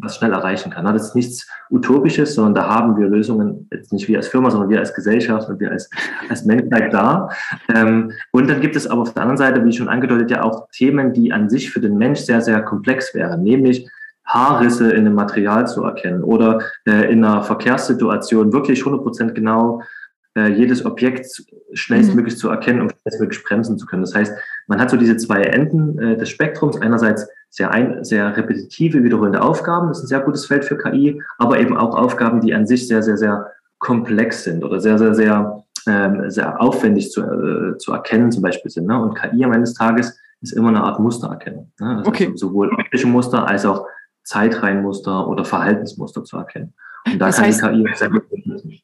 was 0.00 0.16
schnell 0.16 0.32
erreichen 0.32 0.70
kann. 0.70 0.84
Ne? 0.84 0.92
Das 0.92 1.08
ist 1.08 1.14
nichts 1.14 1.48
Utopisches, 1.70 2.34
sondern 2.34 2.54
da 2.54 2.68
haben 2.68 2.96
wir 2.96 3.08
Lösungen, 3.08 3.68
jetzt 3.72 3.92
nicht 3.92 4.08
wir 4.08 4.18
als 4.18 4.28
Firma, 4.28 4.50
sondern 4.50 4.68
wir 4.68 4.80
als 4.80 4.94
Gesellschaft 4.94 5.48
und 5.48 5.60
wir 5.60 5.70
als, 5.70 5.88
als 6.28 6.44
Menschheit 6.44 6.92
da. 6.92 7.28
Ähm, 7.72 8.12
und 8.32 8.48
dann 8.50 8.60
gibt 8.60 8.74
es 8.74 8.86
aber 8.86 9.02
auf 9.02 9.14
der 9.14 9.22
anderen 9.22 9.38
Seite, 9.38 9.64
wie 9.64 9.72
schon 9.72 9.88
angedeutet, 9.88 10.30
ja 10.30 10.42
auch 10.42 10.68
Themen, 10.70 11.12
die 11.12 11.32
an 11.32 11.48
sich 11.48 11.70
für 11.70 11.80
den 11.80 11.98
Mensch 11.98 12.20
sehr, 12.20 12.40
sehr 12.40 12.62
komplex 12.62 13.14
wären, 13.14 13.42
nämlich 13.42 13.88
Haarrisse 14.24 14.92
in 14.92 15.04
dem 15.04 15.14
Material 15.14 15.66
zu 15.66 15.82
erkennen 15.82 16.22
oder 16.22 16.60
äh, 16.86 17.12
in 17.12 17.24
einer 17.24 17.42
Verkehrssituation 17.42 18.52
wirklich 18.52 18.82
100% 18.82 19.32
genau 19.32 19.82
jedes 20.36 20.84
Objekt 20.86 21.26
schnellstmöglich 21.72 22.34
mhm. 22.34 22.38
zu 22.38 22.48
erkennen, 22.48 22.82
um 22.82 22.90
schnellstmöglich 22.90 23.42
bremsen 23.42 23.78
zu 23.78 23.86
können. 23.86 24.02
Das 24.02 24.14
heißt, 24.14 24.32
man 24.68 24.80
hat 24.80 24.90
so 24.90 24.96
diese 24.96 25.16
zwei 25.16 25.42
Enden 25.42 25.98
äh, 25.98 26.16
des 26.16 26.28
Spektrums. 26.30 26.80
Einerseits 26.80 27.28
sehr, 27.48 27.72
ein, 27.72 28.04
sehr 28.04 28.36
repetitive, 28.36 29.02
wiederholende 29.02 29.42
Aufgaben, 29.42 29.88
das 29.88 29.98
ist 29.98 30.04
ein 30.04 30.08
sehr 30.08 30.20
gutes 30.20 30.46
Feld 30.46 30.64
für 30.64 30.78
KI, 30.78 31.20
aber 31.38 31.58
eben 31.58 31.76
auch 31.76 31.96
Aufgaben, 31.96 32.40
die 32.40 32.54
an 32.54 32.66
sich 32.66 32.86
sehr, 32.86 33.02
sehr, 33.02 33.16
sehr 33.16 33.50
komplex 33.78 34.44
sind 34.44 34.62
oder 34.62 34.80
sehr, 34.80 34.98
sehr, 34.98 35.14
sehr, 35.14 35.64
ähm, 35.88 36.30
sehr 36.30 36.60
aufwendig 36.60 37.10
zu, 37.10 37.22
äh, 37.22 37.78
zu 37.78 37.92
erkennen 37.92 38.30
zum 38.30 38.42
Beispiel 38.42 38.70
sind. 38.70 38.86
Ne? 38.86 39.00
Und 39.00 39.16
KI 39.16 39.44
am 39.44 39.52
Ende 39.52 39.62
des 39.62 39.74
Tages 39.74 40.16
ist 40.40 40.52
immer 40.52 40.68
eine 40.68 40.82
Art 40.82 41.00
Mustererkennung. 41.00 41.72
Ne? 41.80 41.96
Also 41.96 42.08
okay. 42.08 42.32
sowohl 42.36 42.70
optische 42.72 43.08
Muster 43.08 43.48
als 43.48 43.66
auch 43.66 43.86
Zeitreihenmuster 44.22 45.26
oder 45.26 45.44
Verhaltensmuster 45.44 46.22
zu 46.22 46.36
erkennen. 46.36 46.74
Und 47.06 47.18
da 47.18 47.26
das 47.26 47.36
kann 47.36 47.46
heißt, 47.46 47.62
die 47.62 47.84
KI 47.84 47.94
sehr 47.94 48.10
gut 48.10 48.22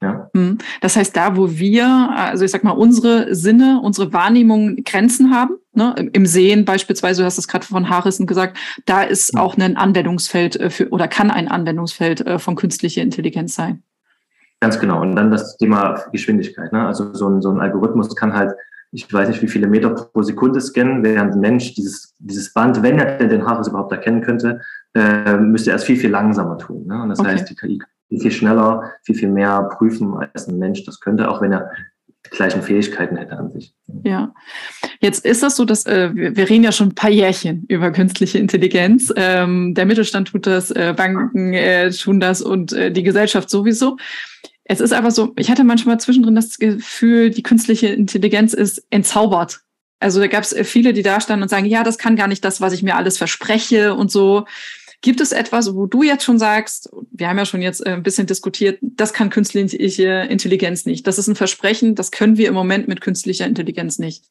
ja. 0.01 0.31
Hm. 0.35 0.59
Das 0.81 0.97
heißt, 0.97 1.17
da, 1.17 1.37
wo 1.37 1.51
wir, 1.51 2.11
also 2.15 2.45
ich 2.45 2.51
sag 2.51 2.65
mal, 2.65 2.73
unsere 2.73 3.35
Sinne, 3.35 3.81
unsere 3.83 4.13
Wahrnehmung 4.13 4.77
Grenzen 4.85 5.35
haben, 5.35 5.57
ne, 5.75 5.95
im 6.13 6.27
Sehen 6.27 6.65
beispielsweise, 6.65 7.23
du 7.23 7.27
hast 7.27 7.39
es 7.39 7.49
gerade 7.49 7.67
von 7.67 7.89
Harrison 7.89 8.27
gesagt, 8.27 8.59
da 8.87 9.03
ist 9.03 9.35
ja. 9.35 9.41
auch 9.41 9.57
ein 9.57 9.77
Anwendungsfeld 9.77 10.57
äh, 10.57 10.71
für 10.71 10.89
oder 10.91 11.09
kann 11.09 11.31
ein 11.31 11.49
Anwendungsfeld 11.49 12.27
äh, 12.27 12.39
von 12.39 12.57
künstlicher 12.57 13.03
Intelligenz 13.03 13.55
sein. 13.55 13.83
Ganz 14.61 14.79
genau. 14.81 15.03
Und 15.03 15.17
dann 15.17 15.31
das 15.31 15.59
Thema 15.59 16.03
Geschwindigkeit. 16.13 16.73
Ne? 16.73 16.87
Also 16.87 17.13
so 17.13 17.29
ein, 17.29 17.43
so 17.43 17.51
ein 17.51 17.61
Algorithmus 17.61 18.15
kann 18.17 18.33
halt 18.33 18.53
ich 18.93 19.13
weiß 19.13 19.29
nicht, 19.29 19.43
wie 19.43 19.49
viele 19.49 19.67
Meter 19.67 19.91
pro 19.91 20.23
Sekunde 20.23 20.61
scannen, 20.61 21.05
während 21.05 21.35
ein 21.35 21.41
Mensch 21.41 21.75
dieses, 21.75 22.15
dieses 22.19 22.55
Band, 22.55 22.83
wenn 22.83 22.99
er 22.99 23.19
den 23.27 23.45
Haares 23.45 23.69
überhaupt 23.69 23.93
erkennen 23.93 24.23
könnte, 24.23 24.61
äh, 24.95 25.37
müsste 25.37 25.71
er 25.71 25.77
es 25.77 25.85
viel, 25.85 25.97
viel 25.97 26.11
langsamer 26.11 26.57
tun. 26.57 26.87
Ne? 26.87 27.03
Und 27.03 27.11
das 27.11 27.19
okay. 27.19 27.31
heißt, 27.31 27.51
die 27.51 27.57
KI 27.57 27.79
kann 27.79 27.91
viel, 28.09 28.21
viel 28.21 28.31
schneller, 28.31 28.93
viel, 29.03 29.15
viel 29.15 29.29
mehr 29.29 29.69
prüfen, 29.77 30.15
als 30.15 30.49
ein 30.49 30.59
Mensch 30.59 30.85
das 30.85 31.01
könnte, 31.01 31.29
auch 31.31 31.41
wenn 31.41 31.53
er 31.53 31.71
die 32.25 32.37
gleichen 32.37 32.63
Fähigkeiten 32.63 33.17
hätte 33.17 33.37
an 33.37 33.51
sich. 33.51 33.75
Ja, 34.05 34.35
jetzt 35.01 35.25
ist 35.25 35.43
das 35.43 35.57
so, 35.57 35.65
dass 35.65 35.87
äh, 35.87 36.11
wir, 36.15 36.49
reden 36.49 36.65
ja 36.65 36.73
schon 36.73 36.89
ein 36.89 36.95
paar 36.95 37.11
Jährchen 37.11 37.65
über 37.69 37.91
künstliche 37.93 38.39
Intelligenz. 38.39 39.13
Ähm, 39.17 39.75
der 39.75 39.87
Mittelstand 39.87 40.29
tut 40.29 40.47
das, 40.47 40.71
äh, 40.71 40.95
Banken 40.97 41.55
äh, 41.55 41.91
tun 41.91 42.21
das 42.21 42.43
und 42.43 42.73
äh, 42.73 42.91
die 42.91 43.03
Gesellschaft 43.03 43.51
sowieso. 43.51 43.97
Es 44.65 44.81
ist 44.81 44.93
aber 44.93 45.13
so, 45.13 45.33
ich 45.37 45.51
hatte 45.51 45.63
manchmal 45.63 46.01
zwischendrin 46.01 46.35
das 46.35 46.59
Gefühl, 46.59 47.31
die 47.31 47.45
künstliche 47.45 47.89
Intelligenz 47.89 48.53
ist 48.53 48.85
entzaubert. 48.91 49.61
Also 50.01 50.21
da 50.21 50.27
gab 50.27 50.43
es 50.43 50.55
viele, 50.69 50.93
die 50.93 51.03
da 51.03 51.21
standen 51.21 51.45
und 51.45 51.49
sagen, 51.49 51.67
ja, 51.67 51.85
das 51.85 51.99
kann 51.99 52.17
gar 52.17 52.27
nicht 52.27 52.45
das, 52.45 52.61
was 52.61 52.73
ich 52.73 52.83
mir 52.83 52.97
alles 52.97 53.17
verspreche 53.17 53.95
und 53.95 54.11
so. 54.11 54.45
Gibt 55.03 55.21
es 55.21 55.33
etwas, 55.33 55.75
wo 55.75 55.87
du 55.87 56.03
jetzt 56.03 56.25
schon 56.25 56.39
sagst, 56.39 56.91
wir 57.11 57.29
haben 57.29 57.39
ja 57.39 57.45
schon 57.45 57.63
jetzt 57.63 57.85
äh, 57.87 57.91
ein 57.91 58.03
bisschen 58.03 58.27
diskutiert, 58.27 58.79
das 58.83 59.13
kann 59.13 59.31
künstliche 59.31 60.27
Intelligenz 60.29 60.87
nicht. 60.87 61.07
Das 61.07 61.19
ist 61.19 61.29
ein 61.29 61.37
Versprechen, 61.37 61.95
das 61.95 62.11
können 62.11 62.37
wir 62.37 62.49
im 62.49 62.55
Moment 62.55 62.89
mit 62.89 63.01
künstlicher 63.01 63.47
Intelligenz 63.47 63.99
nicht. 63.99 64.25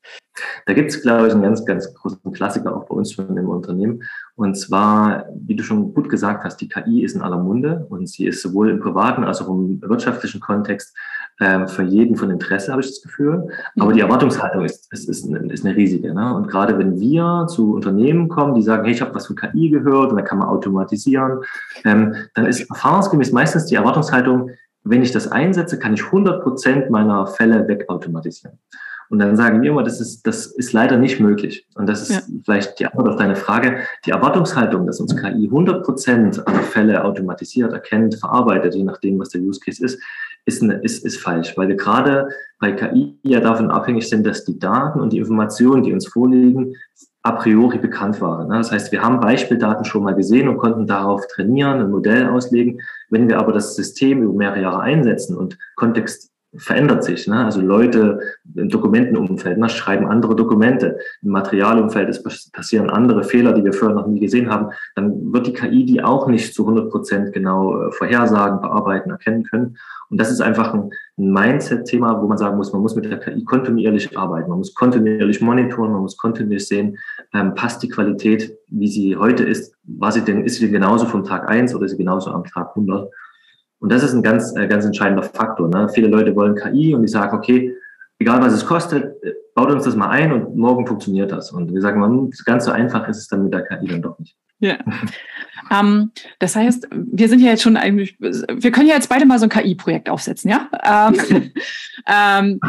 Da 0.66 0.74
gibt 0.74 0.92
es, 0.92 1.02
glaube 1.02 1.28
ich, 1.28 1.34
einen 1.34 1.44
ganz, 1.44 1.66
ganz 1.66 1.94
großen 1.94 2.32
Klassiker 2.34 2.76
auch 2.76 2.86
bei 2.86 2.96
uns 2.96 3.14
schon 3.14 3.38
im 3.38 3.48
Unternehmen. 3.48 4.04
Und 4.36 4.56
zwar, 4.56 5.28
wie 5.34 5.56
du 5.56 5.64
schon 5.64 5.94
gut 5.94 6.10
gesagt 6.10 6.44
hast, 6.44 6.58
die 6.58 6.68
KI 6.68 7.04
ist 7.04 7.16
in 7.16 7.22
aller 7.22 7.42
Munde 7.42 7.86
und 7.90 8.08
sie 8.08 8.26
ist 8.26 8.42
sowohl 8.42 8.70
im 8.70 8.80
privaten 8.80 9.24
als 9.24 9.42
auch 9.42 9.48
im 9.48 9.82
wirtschaftlichen 9.82 10.42
Kontext 10.42 10.96
für 11.38 11.84
jeden 11.84 12.16
von 12.16 12.32
Interesse, 12.32 12.72
habe 12.72 12.82
ich 12.82 12.88
das 12.88 13.02
Gefühl. 13.02 13.50
Aber 13.78 13.92
die 13.92 14.00
mhm. 14.00 14.06
Erwartungshaltung 14.06 14.64
ist, 14.64 14.92
ist, 14.94 15.10
ist, 15.10 15.28
eine, 15.28 15.52
ist 15.52 15.66
eine 15.66 15.76
riesige. 15.76 16.14
Ne? 16.14 16.34
Und 16.34 16.48
gerade 16.48 16.78
wenn 16.78 17.00
wir 17.00 17.48
zu 17.50 17.74
Unternehmen 17.74 18.30
kommen, 18.30 18.56
die 18.56 18.62
sagen, 18.62 18.86
hey, 18.86 18.94
ich 18.94 19.02
habe 19.02 19.14
was 19.14 19.28
von 19.28 19.36
KI 19.36 19.70
gehört 19.70 20.12
und 20.12 20.16
da 20.16 20.22
kann 20.22 20.40
man 20.40 20.48
automatisieren, 20.48 21.42
ähm, 21.84 22.16
dann 22.36 22.46
ist 22.46 22.70
erfahrungsgemäß 22.70 23.34
meistens 23.34 23.66
die 23.66 23.76
Erwartungshaltung, 23.76 24.52
wenn 24.84 25.02
ich 25.02 25.12
das 25.12 25.32
einsetze, 25.32 25.80
kann 25.80 25.94
ich 25.94 26.06
100 26.06 26.44
Prozent 26.44 26.90
meiner 26.90 27.28
Fälle 27.28 27.68
wegautomatisieren. 27.68 28.60
Und 29.10 29.20
dann 29.20 29.36
sagen 29.36 29.62
wir 29.62 29.70
immer, 29.70 29.84
das 29.84 30.02
ist, 30.02 30.26
das 30.26 30.48
ist 30.48 30.74
leider 30.74 30.98
nicht 30.98 31.20
möglich. 31.20 31.68
Und 31.76 31.88
das 31.88 32.02
ist 32.02 32.12
ja. 32.12 32.22
vielleicht 32.44 32.80
die 32.80 32.86
Antwort 32.86 33.10
auf 33.10 33.16
deine 33.18 33.36
Frage. 33.36 33.80
Die 34.06 34.12
Erwartungshaltung, 34.12 34.88
dass 34.88 35.00
uns 35.00 35.16
KI 35.16 35.46
100 35.46 35.84
Prozent 35.84 36.48
aller 36.48 36.64
Fälle 36.64 37.04
automatisiert 37.04 37.74
erkennt, 37.74 38.16
verarbeitet, 38.16 38.74
je 38.74 38.84
nachdem, 38.84 39.20
was 39.20 39.30
der 39.30 39.42
Use 39.42 39.60
Case 39.60 39.84
ist, 39.84 40.00
ist, 40.46 40.62
eine, 40.62 40.76
ist, 40.76 41.04
ist 41.06 41.18
falsch, 41.18 41.58
weil 41.58 41.68
wir 41.68 41.76
gerade 41.76 42.30
bei 42.60 42.72
KI 42.72 43.20
ja 43.24 43.40
davon 43.40 43.72
abhängig 43.72 44.08
sind, 44.08 44.26
dass 44.26 44.46
die 44.46 44.60
Daten 44.60 45.00
und 45.00 45.12
die 45.12 45.18
Informationen, 45.18 45.84
die 45.84 45.94
uns 45.94 46.08
vorliegen, 46.08 46.76
a 47.24 47.32
priori 47.32 47.80
bekannt 47.80 48.22
waren. 48.22 48.50
Das 48.50 48.72
heißt, 48.72 48.92
wir 48.92 49.02
haben 49.02 49.20
Beispieldaten 49.20 49.84
schon 49.84 50.04
mal 50.04 50.14
gesehen 50.14 50.48
und 50.48 50.58
konnten 50.58 50.86
darauf 50.86 51.26
trainieren, 51.28 51.82
ein 51.82 51.90
Modell 51.90 52.30
auslegen. 52.30 52.82
Wenn 53.10 53.28
wir 53.28 53.40
aber 53.40 53.52
das 53.52 53.76
System 53.76 54.22
über 54.22 54.34
mehrere 54.34 54.62
Jahre 54.62 54.82
einsetzen 54.82 55.36
und 55.36 55.58
Kontext 55.76 56.32
verändert 56.58 57.04
sich. 57.04 57.28
Ne? 57.28 57.46
Also 57.46 57.62
Leute 57.62 58.20
im 58.56 58.70
Dokumentenumfeld 58.70 59.58
ne, 59.58 59.70
schreiben 59.70 60.08
andere 60.08 60.36
Dokumente. 60.36 60.98
Im 61.22 61.32
Materialumfeld 61.32 62.10
es 62.10 62.52
passieren 62.52 62.90
andere 62.90 63.24
Fehler, 63.24 63.54
die 63.54 63.64
wir 63.64 63.74
vorher 63.74 63.96
noch 63.96 64.08
nie 64.08 64.20
gesehen 64.20 64.50
haben. 64.50 64.70
Dann 64.96 65.34
wird 65.34 65.48
die 65.48 65.54
KI 65.54 65.86
die 65.86 66.04
auch 66.04 66.28
nicht 66.28 66.54
zu 66.54 66.64
100 66.64 66.90
Prozent 66.90 67.34
genau 67.34 67.82
äh, 67.82 67.92
vorhersagen, 67.92 68.62
bearbeiten, 68.62 69.12
erkennen 69.12 69.44
können. 69.44 69.78
Und 70.10 70.20
das 70.20 70.32
ist 70.32 70.42
einfach 70.42 70.74
ein, 70.74 70.92
Mindset-Thema, 71.18 72.22
wo 72.22 72.28
man 72.28 72.38
sagen 72.38 72.58
muss, 72.58 72.74
man 72.74 72.82
muss 72.82 72.96
mit 72.96 73.06
der 73.06 73.20
KI 73.20 73.46
kontinuierlich 73.46 74.18
arbeiten. 74.18 74.50
Man 74.50 74.58
muss 74.58 74.74
kontinuierlich 74.74 75.40
monitoren, 75.40 75.94
man 75.94 76.02
muss 76.02 76.18
kontinuierlich 76.18 76.68
sehen, 76.68 76.98
ähm, 77.34 77.56
passt 77.56 77.82
die 77.84 77.90
Qualität, 77.90 78.58
wie 78.68 78.88
sie 78.88 79.16
heute 79.16 79.44
ist, 79.44 79.76
war 79.86 80.12
sie 80.12 80.22
denn, 80.22 80.44
ist 80.44 80.56
sie 80.56 80.66
denn 80.66 80.74
genauso 80.74 81.06
vom 81.06 81.24
Tag 81.24 81.50
eins 81.50 81.74
oder 81.74 81.86
ist 81.86 81.92
sie 81.92 81.98
genauso 81.98 82.32
am 82.32 82.44
Tag 82.44 82.70
100? 82.76 83.10
Und 83.86 83.92
das 83.92 84.02
ist 84.02 84.14
ein 84.16 84.24
ganz, 84.24 84.52
äh, 84.56 84.66
ganz 84.66 84.84
entscheidender 84.84 85.22
Faktor. 85.22 85.68
Ne? 85.68 85.88
Viele 85.90 86.08
Leute 86.08 86.36
wollen 86.36 86.56
KI 86.56 86.96
und 86.96 87.04
die 87.04 87.08
sagen, 87.08 87.38
okay, 87.38 87.72
egal 88.18 88.42
was 88.42 88.52
es 88.52 88.66
kostet, 88.66 89.24
äh, 89.24 89.34
baut 89.54 89.70
uns 89.70 89.84
das 89.84 89.96
mal 89.96 90.10
ein 90.10 90.32
und 90.32 90.56
morgen 90.56 90.88
funktioniert 90.88 91.32
das. 91.32 91.52
Und 91.52 91.72
wir 91.72 91.80
sagen, 91.82 92.00
man, 92.00 92.32
ganz 92.46 92.66
so 92.66 92.72
einfach 92.72 93.08
ist 93.08 93.20
es 93.20 93.28
dann 93.28 93.44
mit 93.44 93.54
der 93.54 93.62
KI 93.62 93.86
dann 93.86 94.02
doch 94.02 94.18
nicht. 94.18 94.36
Ja. 94.60 94.78
ähm, 95.70 96.12
das 96.40 96.56
heißt, 96.56 96.88
wir 96.92 97.28
sind 97.28 97.42
ja 97.42 97.50
jetzt 97.50 97.64
schon 97.64 97.76
eigentlich, 97.76 98.18
wir 98.20 98.72
können 98.72 98.88
ja 98.88 98.96
jetzt 98.96 99.10
beide 99.10 99.26
mal 99.26 99.38
so 99.38 99.46
ein 99.46 99.50
KI-Projekt 99.50 100.10
aufsetzen, 100.10 100.50
ja? 100.50 100.70
Ähm, 100.84 101.52
ähm, 102.08 102.60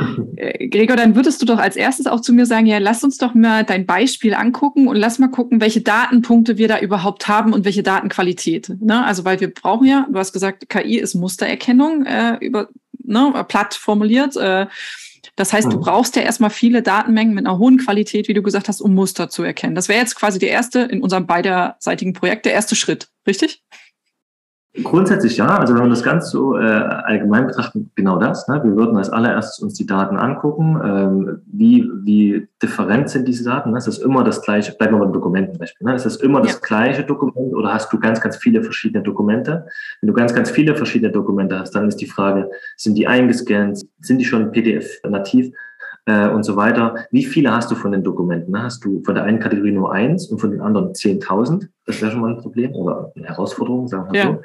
Gregor, 0.70 0.96
dann 0.96 1.14
würdest 1.14 1.40
du 1.40 1.46
doch 1.46 1.58
als 1.58 1.76
erstes 1.76 2.06
auch 2.06 2.20
zu 2.20 2.32
mir 2.32 2.44
sagen, 2.44 2.66
ja, 2.66 2.78
lass 2.78 3.04
uns 3.04 3.18
doch 3.18 3.34
mal 3.34 3.64
dein 3.64 3.86
Beispiel 3.86 4.34
angucken 4.34 4.88
und 4.88 4.96
lass 4.96 5.18
mal 5.18 5.28
gucken, 5.28 5.60
welche 5.60 5.80
Datenpunkte 5.80 6.58
wir 6.58 6.68
da 6.68 6.80
überhaupt 6.80 7.28
haben 7.28 7.52
und 7.52 7.64
welche 7.64 7.82
Datenqualität. 7.82 8.70
Ne? 8.80 9.04
Also, 9.04 9.24
weil 9.24 9.40
wir 9.40 9.52
brauchen 9.52 9.86
ja, 9.86 10.06
du 10.10 10.18
hast 10.18 10.32
gesagt, 10.32 10.68
KI 10.68 10.98
ist 10.98 11.14
Mustererkennung 11.14 12.04
äh, 12.04 12.36
über 12.40 12.68
ne, 13.04 13.44
platt 13.48 13.74
formuliert. 13.74 14.36
Äh, 14.36 14.66
das 15.34 15.52
heißt, 15.52 15.72
du 15.72 15.78
mhm. 15.78 15.82
brauchst 15.82 16.16
ja 16.16 16.22
erstmal 16.22 16.50
viele 16.50 16.82
Datenmengen 16.82 17.34
mit 17.34 17.46
einer 17.46 17.58
hohen 17.58 17.78
Qualität, 17.78 18.28
wie 18.28 18.34
du 18.34 18.42
gesagt 18.42 18.68
hast, 18.68 18.80
um 18.80 18.94
Muster 18.94 19.28
zu 19.28 19.42
erkennen. 19.42 19.74
Das 19.74 19.88
wäre 19.88 19.98
jetzt 19.98 20.14
quasi 20.14 20.38
der 20.38 20.50
erste 20.50 20.80
in 20.80 21.02
unserem 21.02 21.26
beiderseitigen 21.26 22.12
Projekt, 22.12 22.46
der 22.46 22.52
erste 22.52 22.76
Schritt, 22.76 23.08
richtig? 23.26 23.62
Grundsätzlich 24.82 25.36
ja, 25.36 25.58
also 25.58 25.74
wenn 25.74 25.82
wir 25.82 25.88
das 25.88 26.02
ganz 26.02 26.30
so 26.30 26.56
äh, 26.56 26.60
allgemein 26.60 27.46
betrachten, 27.46 27.90
genau 27.94 28.18
das. 28.18 28.46
Ne? 28.48 28.60
Wir 28.62 28.76
würden 28.76 28.96
als 28.96 29.10
allererstes 29.10 29.60
uns 29.60 29.74
die 29.74 29.86
Daten 29.86 30.16
angucken, 30.16 30.80
ähm, 30.84 31.42
wie, 31.46 31.88
wie 32.02 32.48
different 32.62 33.08
sind 33.08 33.26
diese 33.26 33.44
Daten. 33.44 33.70
Ne? 33.70 33.78
Ist 33.78 33.86
das 33.86 33.98
immer 33.98 34.22
das 34.24 34.42
gleiche, 34.42 34.72
bleiben 34.72 34.94
wir 34.94 35.00
beim 35.00 35.12
Dokumentenbeispiel, 35.12 35.86
ne? 35.86 35.94
ist 35.94 36.06
das 36.06 36.16
immer 36.16 36.40
ja. 36.40 36.46
das 36.46 36.60
gleiche 36.60 37.04
Dokument 37.04 37.54
oder 37.54 37.72
hast 37.72 37.92
du 37.92 37.98
ganz, 37.98 38.20
ganz 38.20 38.36
viele 38.36 38.62
verschiedene 38.62 39.02
Dokumente? 39.02 39.66
Wenn 40.00 40.08
du 40.08 40.12
ganz, 40.12 40.34
ganz 40.34 40.50
viele 40.50 40.76
verschiedene 40.76 41.12
Dokumente 41.12 41.58
hast, 41.58 41.72
dann 41.74 41.88
ist 41.88 41.96
die 41.96 42.06
Frage, 42.06 42.50
sind 42.76 42.96
die 42.96 43.06
eingescannt, 43.06 43.80
sind 44.00 44.18
die 44.18 44.24
schon 44.24 44.52
PDF 44.52 45.00
nativ? 45.08 45.52
äh, 46.06 46.28
und 46.28 46.44
so 46.44 46.56
weiter. 46.56 47.06
Wie 47.10 47.24
viele 47.24 47.52
hast 47.52 47.70
du 47.70 47.74
von 47.74 47.92
den 47.92 48.02
Dokumenten? 48.02 48.60
Hast 48.60 48.84
du 48.84 49.02
von 49.04 49.14
der 49.14 49.24
einen 49.24 49.40
Kategorie 49.40 49.72
nur 49.72 49.92
eins 49.92 50.28
und 50.28 50.38
von 50.38 50.50
den 50.50 50.60
anderen 50.60 50.92
10.000? 50.92 51.68
Das 51.86 52.02
wäre 52.02 52.10
schon 52.10 52.20
mal 52.20 52.34
ein 52.34 52.38
Problem 52.38 52.72
oder 52.74 53.12
eine 53.14 53.26
Herausforderung, 53.26 53.86
sagen 53.86 54.12
wir 54.12 54.20
ja. 54.20 54.26
so. 54.26 54.42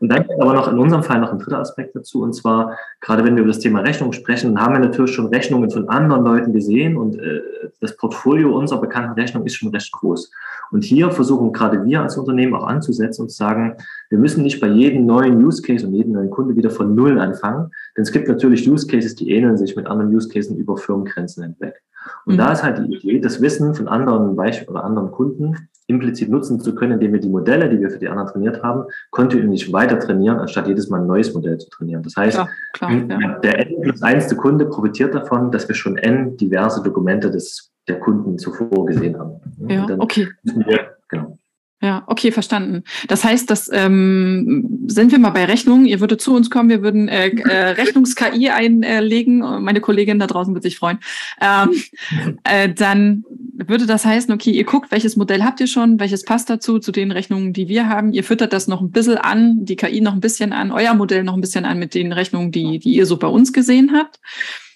Und 0.00 0.08
dann 0.08 0.26
kommt 0.26 0.42
aber 0.42 0.54
noch 0.54 0.66
in 0.66 0.78
unserem 0.78 1.04
Fall 1.04 1.20
noch 1.20 1.32
ein 1.32 1.38
dritter 1.38 1.60
Aspekt 1.60 1.94
dazu. 1.94 2.22
Und 2.22 2.32
zwar, 2.34 2.76
gerade 3.00 3.24
wenn 3.24 3.36
wir 3.36 3.42
über 3.42 3.52
das 3.52 3.60
Thema 3.60 3.80
Rechnung 3.80 4.12
sprechen, 4.12 4.60
haben 4.60 4.74
wir 4.74 4.80
natürlich 4.80 5.12
schon 5.12 5.26
Rechnungen 5.26 5.70
von 5.70 5.88
anderen 5.88 6.24
Leuten 6.24 6.52
gesehen 6.52 6.96
und 6.96 7.16
äh, 7.16 7.42
das 7.80 7.96
Portfolio 7.96 8.56
unserer 8.58 8.80
bekannten 8.80 9.12
Rechnung 9.12 9.46
ist 9.46 9.54
schon 9.54 9.70
recht 9.70 9.92
groß. 9.92 10.32
Und 10.72 10.84
hier 10.84 11.10
versuchen 11.12 11.52
gerade 11.52 11.84
wir 11.84 12.02
als 12.02 12.16
Unternehmen 12.16 12.54
auch 12.54 12.66
anzusetzen 12.66 13.22
und 13.22 13.28
zu 13.30 13.36
sagen, 13.36 13.76
wir 14.08 14.18
müssen 14.18 14.42
nicht 14.42 14.60
bei 14.60 14.68
jedem 14.68 15.06
neuen 15.06 15.44
Use 15.44 15.62
Case 15.62 15.86
und 15.86 15.94
jedem 15.94 16.12
neuen 16.12 16.30
Kunde 16.30 16.56
wieder 16.56 16.70
von 16.70 16.94
Null 16.94 17.20
anfangen, 17.20 17.70
denn 17.96 18.02
es 18.02 18.12
gibt 18.12 18.28
natürlich 18.28 18.68
Use 18.68 18.86
Cases, 18.86 19.14
die 19.14 19.30
ähneln 19.30 19.56
sich 19.56 19.76
mit 19.76 19.86
anderen 19.86 20.14
Use 20.14 20.28
Cases 20.28 20.56
über 20.56 20.76
Firmengrenzen 20.76 21.44
hinweg. 21.44 21.80
Und 22.26 22.34
mhm. 22.34 22.38
da 22.38 22.52
ist 22.52 22.62
halt 22.62 22.78
die 22.78 22.94
Idee, 22.94 23.20
das 23.20 23.40
Wissen 23.40 23.74
von 23.74 23.88
anderen 23.88 24.36
Beispielen 24.36 24.68
oder 24.70 24.84
anderen 24.84 25.10
Kunden 25.10 25.56
implizit 25.86 26.30
nutzen 26.30 26.60
zu 26.60 26.74
können, 26.74 26.92
indem 26.92 27.12
wir 27.12 27.20
die 27.20 27.28
Modelle, 27.28 27.68
die 27.68 27.80
wir 27.80 27.90
für 27.90 27.98
die 27.98 28.08
anderen 28.08 28.28
trainiert 28.28 28.62
haben, 28.62 28.84
kontinuierlich 29.10 29.72
weiter 29.72 29.98
trainieren, 29.98 30.38
anstatt 30.38 30.68
jedes 30.68 30.88
Mal 30.88 31.00
ein 31.00 31.06
neues 31.06 31.34
Modell 31.34 31.58
zu 31.58 31.68
trainieren. 31.68 32.02
Das 32.02 32.16
heißt, 32.16 32.36
klar, 32.36 32.48
klar, 32.74 32.92
ja. 32.92 33.38
der 33.40 33.66
N 33.66 33.80
plus 33.82 34.02
einste 34.02 34.36
Kunde 34.36 34.66
profitiert 34.66 35.14
davon, 35.14 35.50
dass 35.50 35.66
wir 35.66 35.74
schon 35.74 35.96
N 35.96 36.36
diverse 36.36 36.82
Dokumente 36.82 37.30
des, 37.30 37.72
der 37.88 37.98
Kunden 37.98 38.38
zuvor 38.38 38.86
gesehen 38.86 39.18
haben. 39.18 39.40
Ja, 39.66 39.86
okay. 39.98 40.28
Wir, 40.44 40.94
genau. 41.08 41.39
Ja, 41.82 42.02
okay, 42.06 42.30
verstanden. 42.30 42.84
Das 43.08 43.24
heißt, 43.24 43.48
das 43.48 43.70
ähm, 43.72 44.84
sind 44.86 45.12
wir 45.12 45.18
mal 45.18 45.30
bei 45.30 45.46
Rechnungen. 45.46 45.86
Ihr 45.86 46.00
würdet 46.00 46.20
zu 46.20 46.34
uns 46.34 46.50
kommen, 46.50 46.68
wir 46.68 46.82
würden 46.82 47.08
äh, 47.08 47.28
äh, 47.28 47.70
Rechnungs-KI 47.70 48.50
einlegen. 48.50 49.38
Meine 49.38 49.80
Kollegin 49.80 50.18
da 50.18 50.26
draußen 50.26 50.52
wird 50.52 50.62
sich 50.62 50.76
freuen. 50.76 50.98
Ähm, 51.40 51.70
äh, 52.44 52.68
dann 52.68 53.24
würde 53.54 53.86
das 53.86 54.04
heißen, 54.04 54.32
okay, 54.32 54.50
ihr 54.50 54.64
guckt, 54.64 54.90
welches 54.90 55.16
Modell 55.16 55.42
habt 55.42 55.58
ihr 55.60 55.66
schon, 55.66 55.98
welches 55.98 56.24
passt 56.24 56.50
dazu, 56.50 56.80
zu 56.80 56.92
den 56.92 57.12
Rechnungen, 57.12 57.54
die 57.54 57.68
wir 57.68 57.88
haben. 57.88 58.12
Ihr 58.12 58.24
füttert 58.24 58.52
das 58.52 58.68
noch 58.68 58.82
ein 58.82 58.90
bisschen 58.90 59.16
an, 59.16 59.64
die 59.64 59.76
KI 59.76 60.02
noch 60.02 60.12
ein 60.12 60.20
bisschen 60.20 60.52
an, 60.52 60.72
euer 60.72 60.92
Modell 60.92 61.24
noch 61.24 61.34
ein 61.34 61.40
bisschen 61.40 61.64
an 61.64 61.78
mit 61.78 61.94
den 61.94 62.12
Rechnungen, 62.12 62.52
die, 62.52 62.78
die 62.78 62.94
ihr 62.94 63.06
so 63.06 63.16
bei 63.16 63.28
uns 63.28 63.54
gesehen 63.54 63.92
habt. 63.94 64.20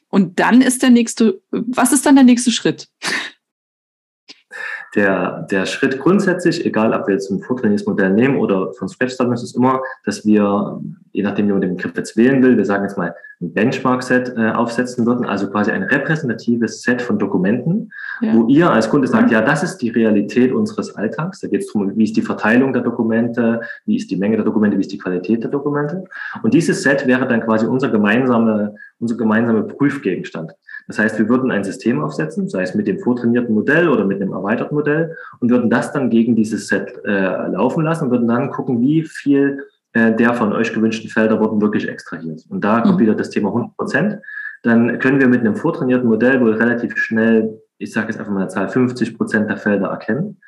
Und 0.08 0.40
dann 0.40 0.62
ist 0.62 0.82
der 0.82 0.90
nächste, 0.90 1.42
was 1.50 1.92
ist 1.92 2.06
dann 2.06 2.14
der 2.14 2.24
nächste 2.24 2.50
Schritt? 2.50 2.88
Der, 4.94 5.46
der 5.50 5.66
Schritt 5.66 5.98
grundsätzlich, 5.98 6.64
egal 6.64 6.92
ob 6.92 7.06
wir 7.06 7.14
jetzt 7.14 7.30
ein 7.30 7.40
vortrainiertes 7.40 7.86
Modell 7.86 8.10
nehmen 8.10 8.36
oder 8.36 8.72
von 8.74 8.88
Scratch 8.88 9.14
starten, 9.14 9.32
ist 9.32 9.56
immer, 9.56 9.80
dass 10.04 10.24
wir, 10.24 10.80
je 11.12 11.22
nachdem, 11.22 11.48
wie 11.48 11.52
man 11.52 11.60
den 11.60 11.76
Begriff 11.76 11.96
jetzt 11.96 12.16
wählen 12.16 12.42
will, 12.42 12.56
wir 12.56 12.64
sagen 12.64 12.84
jetzt 12.84 12.96
mal 12.96 13.14
ein 13.40 13.52
Benchmark-Set 13.52 14.34
äh, 14.36 14.50
aufsetzen 14.52 15.04
würden, 15.06 15.26
also 15.26 15.50
quasi 15.50 15.72
ein 15.72 15.82
repräsentatives 15.82 16.82
Set 16.82 17.02
von 17.02 17.18
Dokumenten, 17.18 17.90
ja. 18.20 18.32
wo 18.34 18.46
ihr 18.46 18.70
als 18.70 18.88
Kunde 18.88 19.08
sagt, 19.08 19.30
ja, 19.32 19.40
das 19.40 19.62
ist 19.62 19.78
die 19.78 19.90
Realität 19.90 20.52
unseres 20.52 20.94
Alltags. 20.94 21.40
Da 21.40 21.48
geht 21.48 21.62
es 21.62 21.72
darum, 21.72 21.96
wie 21.96 22.04
ist 22.04 22.16
die 22.16 22.22
Verteilung 22.22 22.72
der 22.72 22.82
Dokumente, 22.82 23.60
wie 23.86 23.96
ist 23.96 24.10
die 24.10 24.16
Menge 24.16 24.36
der 24.36 24.44
Dokumente, 24.44 24.76
wie 24.76 24.82
ist 24.82 24.92
die 24.92 24.98
Qualität 24.98 25.42
der 25.42 25.50
Dokumente. 25.50 26.04
Und 26.42 26.54
dieses 26.54 26.82
Set 26.82 27.06
wäre 27.06 27.26
dann 27.26 27.40
quasi 27.40 27.66
unser 27.66 27.88
gemeinsame, 27.88 28.76
unser 29.00 29.16
gemeinsame 29.16 29.64
Prüfgegenstand. 29.64 30.52
Das 30.86 30.98
heißt, 30.98 31.18
wir 31.18 31.28
würden 31.28 31.50
ein 31.50 31.64
System 31.64 32.02
aufsetzen, 32.02 32.48
sei 32.48 32.62
es 32.62 32.74
mit 32.74 32.86
dem 32.86 32.98
vortrainierten 32.98 33.54
Modell 33.54 33.88
oder 33.88 34.04
mit 34.04 34.20
einem 34.20 34.32
erweiterten 34.32 34.74
Modell, 34.74 35.16
und 35.40 35.50
würden 35.50 35.70
das 35.70 35.92
dann 35.92 36.10
gegen 36.10 36.36
dieses 36.36 36.68
Set 36.68 37.00
äh, 37.04 37.48
laufen 37.48 37.84
lassen 37.84 38.04
und 38.04 38.10
würden 38.10 38.28
dann 38.28 38.50
gucken, 38.50 38.80
wie 38.80 39.02
viel 39.02 39.64
äh, 39.94 40.14
der 40.14 40.34
von 40.34 40.52
euch 40.52 40.72
gewünschten 40.72 41.08
Felder 41.08 41.40
wurden 41.40 41.60
wirklich 41.60 41.88
extrahiert. 41.88 42.44
Und 42.48 42.64
da 42.64 42.80
kommt 42.80 42.96
mhm. 42.96 43.00
wieder 43.00 43.14
das 43.14 43.30
Thema 43.30 43.48
100 43.48 43.76
Prozent. 43.76 44.18
Dann 44.62 44.98
können 44.98 45.20
wir 45.20 45.28
mit 45.28 45.40
einem 45.40 45.56
vortrainierten 45.56 46.08
Modell 46.08 46.40
wohl 46.40 46.54
relativ 46.54 46.96
schnell, 46.96 47.60
ich 47.78 47.92
sage 47.92 48.08
jetzt 48.08 48.18
einfach 48.18 48.32
mal 48.32 48.40
eine 48.40 48.48
Zahl, 48.48 48.68
50 48.68 49.16
Prozent 49.16 49.48
der 49.48 49.56
Felder 49.56 49.88
erkennen 49.88 50.38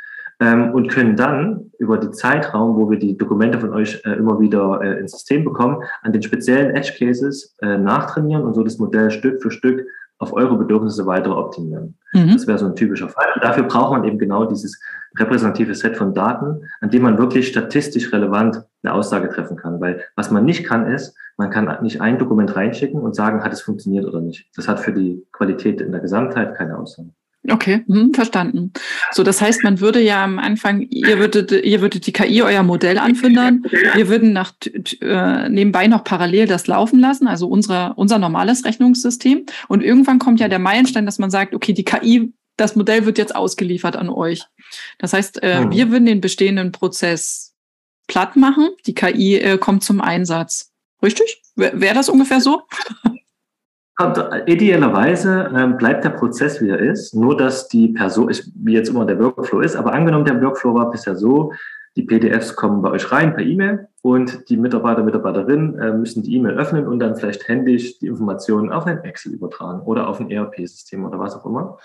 ähm, 0.41 0.73
und 0.73 0.89
können 0.89 1.17
dann 1.17 1.71
über 1.79 1.99
die 1.99 2.11
Zeitraum, 2.11 2.77
wo 2.77 2.91
wir 2.91 2.99
die 2.99 3.17
Dokumente 3.17 3.61
von 3.61 3.73
euch 3.73 4.03
äh, 4.05 4.13
immer 4.13 4.41
wieder 4.41 4.81
äh, 4.83 4.99
ins 5.01 5.13
System 5.13 5.45
bekommen, 5.45 5.83
an 6.03 6.13
den 6.13 6.23
speziellen 6.23 6.75
Edge 6.75 6.93
Cases 6.99 7.55
äh, 7.61 7.79
nachtrainieren 7.79 8.45
und 8.45 8.55
so 8.55 8.63
das 8.63 8.79
Modell 8.79 9.11
Stück 9.11 9.43
für 9.43 9.51
Stück 9.51 9.87
auf 10.19 10.33
eure 10.33 10.57
Bedürfnisse 10.57 11.07
weiter 11.07 11.37
optimieren. 11.37 11.99
Mhm. 12.13 12.33
Das 12.33 12.47
wäre 12.47 12.59
so 12.59 12.67
ein 12.67 12.75
typischer 12.75 13.09
Fall. 13.09 13.27
Und 13.35 13.45
dafür 13.45 13.65
braucht 13.65 13.93
man 13.93 14.05
eben 14.05 14.19
genau 14.19 14.47
dieses 14.47 14.81
repräsentative 15.19 15.75
Set 15.75 15.97
von 15.97 16.15
Daten, 16.15 16.63
an 16.81 16.91
dem 16.91 17.03
man 17.03 17.19
wirklich 17.19 17.49
statistisch 17.49 18.13
relevant 18.13 18.63
eine 18.83 18.95
Aussage 18.95 19.29
treffen 19.29 19.57
kann. 19.57 19.81
Weil 19.81 20.05
was 20.15 20.31
man 20.31 20.45
nicht 20.45 20.65
kann, 20.65 20.87
ist, 20.87 21.17
man 21.37 21.51
kann 21.51 21.83
nicht 21.83 22.01
ein 22.01 22.19
Dokument 22.19 22.57
reinschicken 22.57 23.01
und 23.01 23.15
sagen, 23.15 23.45
hat 23.45 23.53
es 23.53 23.61
funktioniert 23.61 24.07
oder 24.07 24.21
nicht. 24.21 24.49
Das 24.57 24.69
hat 24.69 24.81
für 24.81 24.93
die 24.93 25.27
Qualität 25.33 25.81
in 25.81 25.93
der 25.93 26.01
Gesamtheit 26.01 26.55
keine 26.55 26.79
Aussage. 26.79 27.11
Okay, 27.51 27.85
hm, 27.87 28.13
verstanden. 28.15 28.73
So, 29.13 29.23
das 29.23 29.41
heißt, 29.41 29.63
man 29.63 29.81
würde 29.81 30.01
ja 30.01 30.25
am 30.25 30.39
Anfang, 30.39 30.83
ihr 30.83 31.19
würdet, 31.19 31.53
ihr 31.53 31.81
würdet 31.81 32.07
die 32.07 32.13
KI 32.13 32.43
euer 32.43 32.63
Modell 32.63 32.99
anfüttern, 32.99 33.65
wir 33.95 34.09
würden 34.09 34.33
nach, 34.33 34.53
äh, 35.01 35.49
nebenbei 35.49 35.87
noch 35.87 36.05
parallel 36.05 36.47
das 36.47 36.67
laufen 36.67 36.99
lassen, 36.99 37.29
also 37.29 37.47
unsere, 37.49 37.95
unser 37.97 38.19
normales 38.19 38.65
Rechnungssystem. 38.65 39.47
Und 39.69 39.83
irgendwann 39.83 40.19
kommt 40.19 40.41
ja 40.41 40.49
der 40.49 40.59
Meilenstein, 40.59 41.07
dass 41.07 41.19
man 41.19 41.31
sagt, 41.31 41.55
okay, 41.55 41.73
die 41.73 41.85
KI, 41.85 42.33
das 42.57 42.75
Modell 42.75 43.07
wird 43.07 43.19
jetzt 43.19 43.35
ausgeliefert 43.35 43.97
an 43.97 44.09
euch. 44.09 44.43
Das 44.99 45.13
heißt, 45.13 45.43
äh, 45.43 45.59
hm. 45.59 45.71
wir 45.71 45.91
würden 45.91 46.07
den 46.07 46.21
bestehenden 46.21 46.73
Prozess 46.73 47.55
platt 48.07 48.37
machen, 48.37 48.71
die 48.87 48.95
KI 48.95 49.37
äh, 49.37 49.59
kommt 49.59 49.85
zum 49.85 50.01
Einsatz. 50.01 50.73
Richtig? 51.03 51.43
Wäre 51.55 51.95
das 51.95 52.09
ungefähr 52.09 52.41
so? 52.41 52.63
Idealerweise 53.99 55.51
ähm, 55.57 55.79
bleibt 55.79 56.05
der 56.05 56.11
Prozess, 56.11 56.61
wie 56.61 56.69
er 56.69 56.79
ist, 56.79 57.15
nur 57.15 57.35
dass 57.35 57.69
die 57.69 57.89
Person, 57.89 58.29
ist, 58.29 58.53
wie 58.55 58.75
jetzt 58.75 58.91
immer 58.91 59.07
der 59.07 59.19
Workflow 59.19 59.61
ist, 59.61 59.75
aber 59.75 59.95
angenommen, 59.95 60.27
der 60.27 60.41
Workflow 60.43 60.75
war 60.75 60.91
bisher 60.91 61.17
so, 61.17 61.53
die 61.97 62.03
PDFs 62.03 62.55
kommen 62.55 62.83
bei 62.83 62.91
euch 62.91 63.11
rein 63.11 63.35
per 63.35 63.43
E-Mail 63.43 63.89
und 64.03 64.51
die 64.51 64.59
Mitarbeiter, 64.59 65.03
Mitarbeiterinnen 65.03 65.79
äh, 65.79 65.93
müssen 65.95 66.23
die 66.23 66.35
E-Mail 66.37 66.59
öffnen 66.59 66.87
und 66.87 66.99
dann 66.99 67.17
vielleicht 67.17 67.49
händisch 67.49 67.99
die 67.99 68.09
Informationen 68.09 68.71
auf 68.71 68.85
ein 68.85 69.03
Excel 69.03 69.33
übertragen 69.33 69.81
oder 69.81 70.09
auf 70.09 70.21
ein 70.21 70.31
ERP-System 70.31 71.07
oder 71.07 71.19
was 71.19 71.35
auch 71.35 71.47
immer. 71.47 71.79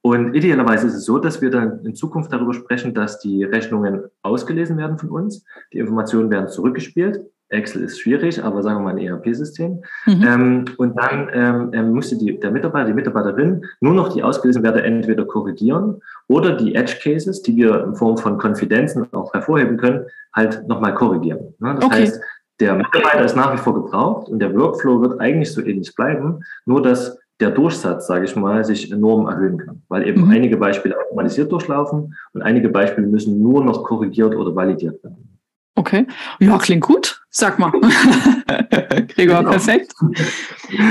Und 0.00 0.34
idealerweise 0.34 0.86
ist 0.86 0.94
es 0.94 1.04
so, 1.04 1.18
dass 1.18 1.42
wir 1.42 1.50
dann 1.50 1.84
in 1.84 1.94
Zukunft 1.94 2.32
darüber 2.32 2.54
sprechen, 2.54 2.94
dass 2.94 3.20
die 3.20 3.44
Rechnungen 3.44 4.04
ausgelesen 4.22 4.78
werden 4.78 4.98
von 4.98 5.10
uns, 5.10 5.44
die 5.72 5.78
Informationen 5.78 6.30
werden 6.30 6.48
zurückgespielt 6.48 7.20
Excel 7.52 7.82
ist 7.82 8.00
schwierig, 8.00 8.42
aber 8.42 8.62
sagen 8.62 8.78
wir 8.78 8.92
mal 8.92 8.98
ein 8.98 8.98
ERP-System. 8.98 9.82
Mhm. 10.06 10.22
Ähm, 10.22 10.64
und 10.78 10.98
dann 10.98 11.28
ähm, 11.32 11.70
ähm, 11.72 11.92
musste 11.92 12.16
die, 12.16 12.38
der 12.38 12.50
Mitarbeiter, 12.50 12.86
die 12.86 12.94
Mitarbeiterin 12.94 13.64
nur 13.80 13.94
noch 13.94 14.12
die 14.12 14.22
ausgelesenen 14.22 14.64
Werte 14.64 14.82
entweder 14.82 15.24
korrigieren 15.24 16.00
oder 16.28 16.56
die 16.56 16.74
Edge 16.74 16.96
Cases, 17.02 17.42
die 17.42 17.56
wir 17.56 17.84
in 17.84 17.94
Form 17.94 18.16
von 18.16 18.38
Konfidenzen 18.38 19.12
auch 19.12 19.32
hervorheben 19.32 19.76
können, 19.76 20.06
halt 20.34 20.66
nochmal 20.66 20.94
korrigieren. 20.94 21.54
Ne? 21.58 21.74
Das 21.76 21.84
okay. 21.84 22.02
heißt, 22.02 22.20
der 22.60 22.74
Mitarbeiter 22.74 23.24
ist 23.24 23.36
nach 23.36 23.52
wie 23.52 23.58
vor 23.58 23.74
gebraucht 23.74 24.28
und 24.28 24.38
der 24.38 24.54
Workflow 24.54 25.00
wird 25.00 25.20
eigentlich 25.20 25.52
so 25.52 25.60
ähnlich 25.60 25.94
bleiben, 25.94 26.40
nur 26.64 26.82
dass 26.82 27.18
der 27.40 27.50
Durchsatz, 27.50 28.06
sage 28.06 28.24
ich 28.24 28.36
mal, 28.36 28.64
sich 28.64 28.92
enorm 28.92 29.26
erhöhen 29.26 29.58
kann, 29.58 29.82
weil 29.88 30.06
eben 30.06 30.24
mhm. 30.24 30.30
einige 30.30 30.56
Beispiele 30.56 30.96
automatisiert 30.96 31.50
durchlaufen 31.50 32.14
und 32.34 32.42
einige 32.42 32.68
Beispiele 32.68 33.06
müssen 33.06 33.42
nur 33.42 33.64
noch 33.64 33.82
korrigiert 33.82 34.36
oder 34.36 34.54
validiert 34.54 35.02
werden. 35.02 35.40
Okay, 35.74 36.06
ja, 36.38 36.58
klingt 36.58 36.84
gut. 36.84 37.21
Sag 37.34 37.58
mal. 37.58 37.70
Gregor, 39.08 39.38
genau. 39.38 39.50
perfekt. 39.52 39.94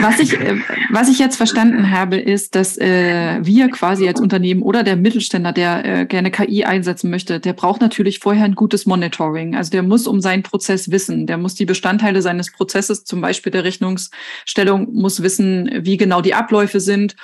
Was 0.01 0.19
ich, 0.19 0.33
äh, 0.33 0.57
was 0.89 1.07
ich 1.07 1.19
jetzt 1.19 1.35
verstanden 1.35 1.91
habe, 1.91 2.17
ist, 2.17 2.55
dass 2.55 2.79
äh, 2.79 3.37
wir 3.43 3.69
quasi 3.69 4.07
als 4.07 4.19
Unternehmen 4.19 4.63
oder 4.63 4.81
der 4.81 4.95
Mittelständler, 4.95 5.53
der 5.53 5.85
äh, 5.85 6.05
gerne 6.07 6.31
KI 6.31 6.63
einsetzen 6.63 7.11
möchte, 7.11 7.39
der 7.39 7.53
braucht 7.53 7.79
natürlich 7.79 8.17
vorher 8.17 8.45
ein 8.45 8.55
gutes 8.55 8.87
Monitoring. 8.87 9.55
Also 9.55 9.69
der 9.69 9.83
muss 9.83 10.07
um 10.07 10.19
seinen 10.19 10.41
Prozess 10.41 10.89
wissen. 10.89 11.27
Der 11.27 11.37
muss 11.37 11.53
die 11.53 11.65
Bestandteile 11.65 12.23
seines 12.23 12.51
Prozesses, 12.51 13.03
zum 13.03 13.21
Beispiel 13.21 13.51
der 13.51 13.63
Rechnungsstellung, 13.63 14.91
muss 14.93 15.21
wissen, 15.21 15.69
wie 15.81 15.97
genau 15.97 16.21
die 16.21 16.33
Abläufe 16.33 16.79
sind 16.79 17.15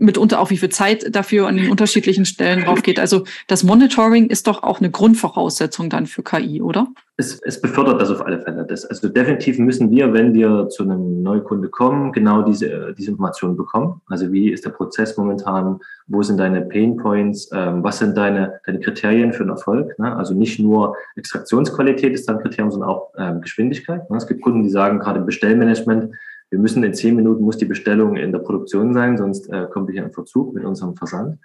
mitunter 0.00 0.40
auch 0.40 0.50
wie 0.50 0.56
viel 0.56 0.70
Zeit 0.70 1.14
dafür 1.14 1.46
an 1.46 1.56
den 1.56 1.70
unterschiedlichen 1.70 2.24
Stellen 2.24 2.64
drauf 2.64 2.82
geht. 2.82 2.98
Also 2.98 3.24
das 3.46 3.62
Monitoring 3.62 4.26
ist 4.26 4.46
doch 4.46 4.62
auch 4.62 4.80
eine 4.80 4.90
Grundvoraussetzung 4.90 5.90
dann 5.90 6.06
für 6.06 6.22
KI, 6.22 6.62
oder? 6.62 6.88
Es, 7.16 7.38
es 7.42 7.60
befördert 7.60 8.00
das 8.00 8.10
auf 8.10 8.24
alle 8.24 8.40
Fälle. 8.40 8.64
Das, 8.64 8.86
also 8.86 9.08
definitiv 9.08 9.58
müssen 9.58 9.90
wir, 9.90 10.14
wenn 10.14 10.32
wir 10.32 10.68
zu 10.70 10.84
einem 10.84 11.22
Neukunde 11.22 11.68
kommen, 11.68 12.12
genau 12.12 12.40
diese, 12.42 12.94
diese 12.96 13.10
Informationen 13.10 13.58
bekommen. 13.58 14.00
Also 14.06 14.32
wie 14.32 14.50
ist 14.50 14.64
der 14.64 14.70
Prozess 14.70 15.18
momentan? 15.18 15.80
Wo 16.06 16.22
sind 16.22 16.38
deine 16.38 16.62
Pain 16.62 16.96
Points? 16.96 17.50
Ähm, 17.52 17.84
was 17.84 17.98
sind 17.98 18.16
deine, 18.16 18.60
deine 18.64 18.80
Kriterien 18.80 19.34
für 19.34 19.44
den 19.44 19.50
Erfolg? 19.50 19.98
Ne? 19.98 20.16
Also 20.16 20.32
nicht 20.32 20.58
nur 20.58 20.96
Extraktionsqualität 21.16 22.14
ist 22.14 22.26
dann 22.26 22.40
Kriterium, 22.40 22.70
sondern 22.70 22.88
auch 22.88 23.10
ähm, 23.18 23.42
Geschwindigkeit. 23.42 24.08
Ne? 24.08 24.16
Es 24.16 24.26
gibt 24.26 24.40
Kunden, 24.40 24.62
die 24.62 24.70
sagen, 24.70 24.98
gerade 24.98 25.18
im 25.18 25.26
Bestellmanagement, 25.26 26.14
wir 26.50 26.58
müssen 26.58 26.82
in 26.82 26.94
zehn 26.94 27.16
Minuten 27.16 27.44
muss 27.44 27.56
die 27.56 27.64
Bestellung 27.64 28.16
in 28.16 28.32
der 28.32 28.40
Produktion 28.40 28.92
sein, 28.92 29.16
sonst 29.16 29.48
äh, 29.50 29.66
kommen 29.72 29.86
wir 29.86 29.94
hier 29.94 30.04
in 30.04 30.12
Verzug 30.12 30.52
mit 30.54 30.64
unserem 30.64 30.96
Versand. 30.96 31.38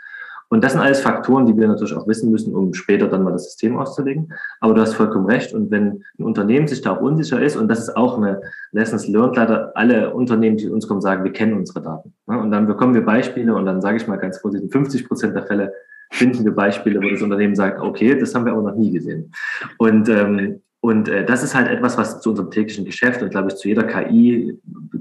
Und 0.49 0.63
das 0.63 0.73
sind 0.73 0.81
alles 0.81 1.01
Faktoren, 1.01 1.47
die 1.47 1.57
wir 1.57 1.67
natürlich 1.67 1.95
auch 1.95 2.07
wissen 2.07 2.29
müssen, 2.29 2.53
um 2.53 2.73
später 2.73 3.07
dann 3.07 3.23
mal 3.23 3.31
das 3.31 3.45
System 3.45 3.77
auszulegen. 3.77 4.31
Aber 4.59 4.75
du 4.75 4.81
hast 4.81 4.93
vollkommen 4.93 5.25
recht. 5.25 5.53
Und 5.53 5.71
wenn 5.71 6.03
ein 6.19 6.23
Unternehmen 6.23 6.67
sich 6.67 6.81
da 6.81 6.95
auch 6.95 7.01
unsicher 7.01 7.41
ist, 7.41 7.55
und 7.55 7.67
das 7.67 7.79
ist 7.79 7.97
auch 7.97 8.17
eine 8.17 8.41
Lessons 8.71 9.07
learned, 9.07 9.35
leider 9.37 9.75
alle 9.75 10.13
Unternehmen, 10.13 10.57
die 10.57 10.67
zu 10.67 10.73
uns 10.73 10.87
kommen, 10.87 11.01
sagen, 11.01 11.23
wir 11.23 11.33
kennen 11.33 11.55
unsere 11.55 11.81
Daten. 11.81 12.13
Und 12.25 12.51
dann 12.51 12.67
bekommen 12.67 12.93
wir 12.93 13.03
Beispiele 13.03 13.55
und 13.55 13.65
dann 13.65 13.81
sage 13.81 13.97
ich 13.97 14.07
mal 14.07 14.17
ganz 14.17 14.37
vorsichtig, 14.37 14.71
50 14.71 15.07
Prozent 15.07 15.35
der 15.35 15.47
Fälle 15.47 15.73
finden 16.11 16.45
wir 16.45 16.51
Beispiele, 16.51 17.01
wo 17.01 17.09
das 17.09 17.23
Unternehmen 17.23 17.55
sagt, 17.55 17.81
okay, 17.81 18.17
das 18.17 18.35
haben 18.35 18.45
wir 18.45 18.53
aber 18.53 18.61
noch 18.61 18.75
nie 18.75 18.91
gesehen. 18.91 19.31
Und 19.79 20.07
ähm, 20.09 20.61
und 20.85 21.09
äh, 21.09 21.25
das 21.25 21.41
ist 21.41 21.55
halt 21.55 21.67
etwas, 21.67 21.97
was 21.97 22.21
zu 22.21 22.29
unserem 22.29 22.51
täglichen 22.51 22.85
Geschäft 22.85 23.23
und 23.23 23.31
glaube 23.31 23.47
ich 23.47 23.55
zu 23.55 23.67
jeder 23.67 23.85
KI, 23.85 24.55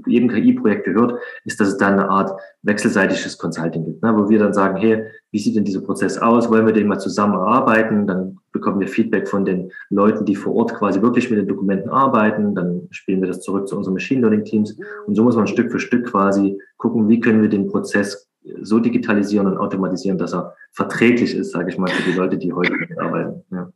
jedem 0.07 0.29
KI-Projekt 0.29 0.85
gehört, 0.85 1.19
ist, 1.43 1.59
dass 1.59 1.67
es 1.67 1.77
da 1.77 1.89
eine 1.89 2.09
Art 2.09 2.31
wechselseitiges 2.63 3.37
Consulting 3.37 3.85
gibt, 3.85 4.01
ne? 4.01 4.11
wo 4.17 4.27
wir 4.27 4.39
dann 4.39 4.51
sagen, 4.51 4.77
hey, 4.77 5.03
wie 5.29 5.37
sieht 5.37 5.55
denn 5.55 5.63
dieser 5.63 5.81
Prozess 5.81 6.17
aus? 6.17 6.49
Wollen 6.49 6.65
wir 6.65 6.73
den 6.73 6.87
mal 6.87 6.97
zusammen 6.97 7.35
erarbeiten? 7.35 8.07
Dann 8.07 8.39
bekommen 8.51 8.79
wir 8.79 8.87
Feedback 8.87 9.27
von 9.27 9.45
den 9.45 9.71
Leuten, 9.91 10.25
die 10.25 10.35
vor 10.35 10.55
Ort 10.55 10.73
quasi 10.73 11.03
wirklich 11.03 11.29
mit 11.29 11.37
den 11.37 11.47
Dokumenten 11.47 11.91
arbeiten. 11.91 12.55
Dann 12.55 12.87
spielen 12.89 13.21
wir 13.21 13.27
das 13.27 13.41
zurück 13.41 13.67
zu 13.67 13.77
unseren 13.77 13.93
Machine 13.93 14.21
Learning 14.21 14.43
Teams. 14.43 14.75
Und 15.05 15.13
so 15.13 15.23
muss 15.23 15.35
man 15.35 15.45
Stück 15.45 15.71
für 15.71 15.79
Stück 15.79 16.07
quasi 16.07 16.59
gucken, 16.77 17.07
wie 17.09 17.19
können 17.19 17.43
wir 17.43 17.49
den 17.49 17.67
Prozess 17.67 18.27
so 18.61 18.79
digitalisieren 18.79 19.47
und 19.47 19.57
automatisieren, 19.57 20.17
dass 20.17 20.33
er 20.33 20.55
verträglich 20.71 21.33
ist, 21.33 21.51
sage 21.51 21.71
ich 21.71 21.77
mal, 21.77 21.89
für 21.89 22.09
die 22.09 22.17
Leute, 22.17 22.37
die 22.37 22.53
heute 22.53 22.73
arbeiten. 22.99 23.43
Ja. 23.51 23.71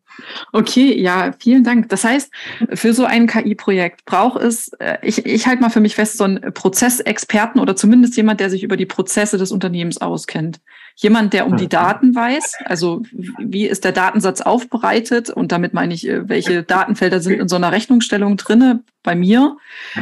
Okay, 0.51 0.99
ja, 0.99 1.31
vielen 1.39 1.63
Dank. 1.63 1.89
Das 1.89 2.03
heißt, 2.03 2.31
für 2.73 2.93
so 2.93 3.05
ein 3.05 3.27
KI-Projekt 3.27 4.05
braucht 4.05 4.41
es, 4.41 4.71
äh, 4.79 4.97
ich, 5.01 5.25
ich 5.25 5.47
halte 5.47 5.61
mal 5.61 5.69
für 5.69 5.79
mich 5.79 5.95
fest, 5.95 6.17
so 6.17 6.25
einen 6.25 6.53
Prozessexperten 6.53 7.61
oder 7.61 7.75
zumindest 7.75 8.17
jemand, 8.17 8.39
der 8.39 8.49
sich 8.49 8.63
über 8.63 8.77
die 8.77 8.85
Prozesse 8.85 9.37
des 9.37 9.51
Unternehmens 9.51 9.99
auskennt. 9.99 10.59
Jemand, 11.01 11.31
der 11.31 11.47
um 11.47 11.55
die 11.55 11.69
Daten 11.69 12.13
weiß, 12.13 12.55
also 12.65 13.03
wie 13.37 13.65
ist 13.65 13.85
der 13.85 13.93
Datensatz 13.93 14.41
aufbereitet 14.41 15.29
und 15.29 15.53
damit 15.53 15.73
meine 15.73 15.93
ich, 15.93 16.05
äh, 16.05 16.27
welche 16.27 16.61
Datenfelder 16.61 17.21
sind 17.21 17.39
in 17.39 17.47
so 17.47 17.55
einer 17.55 17.71
Rechnungsstellung 17.71 18.35
drinne 18.35 18.83
bei 19.01 19.15
mir. 19.15 19.55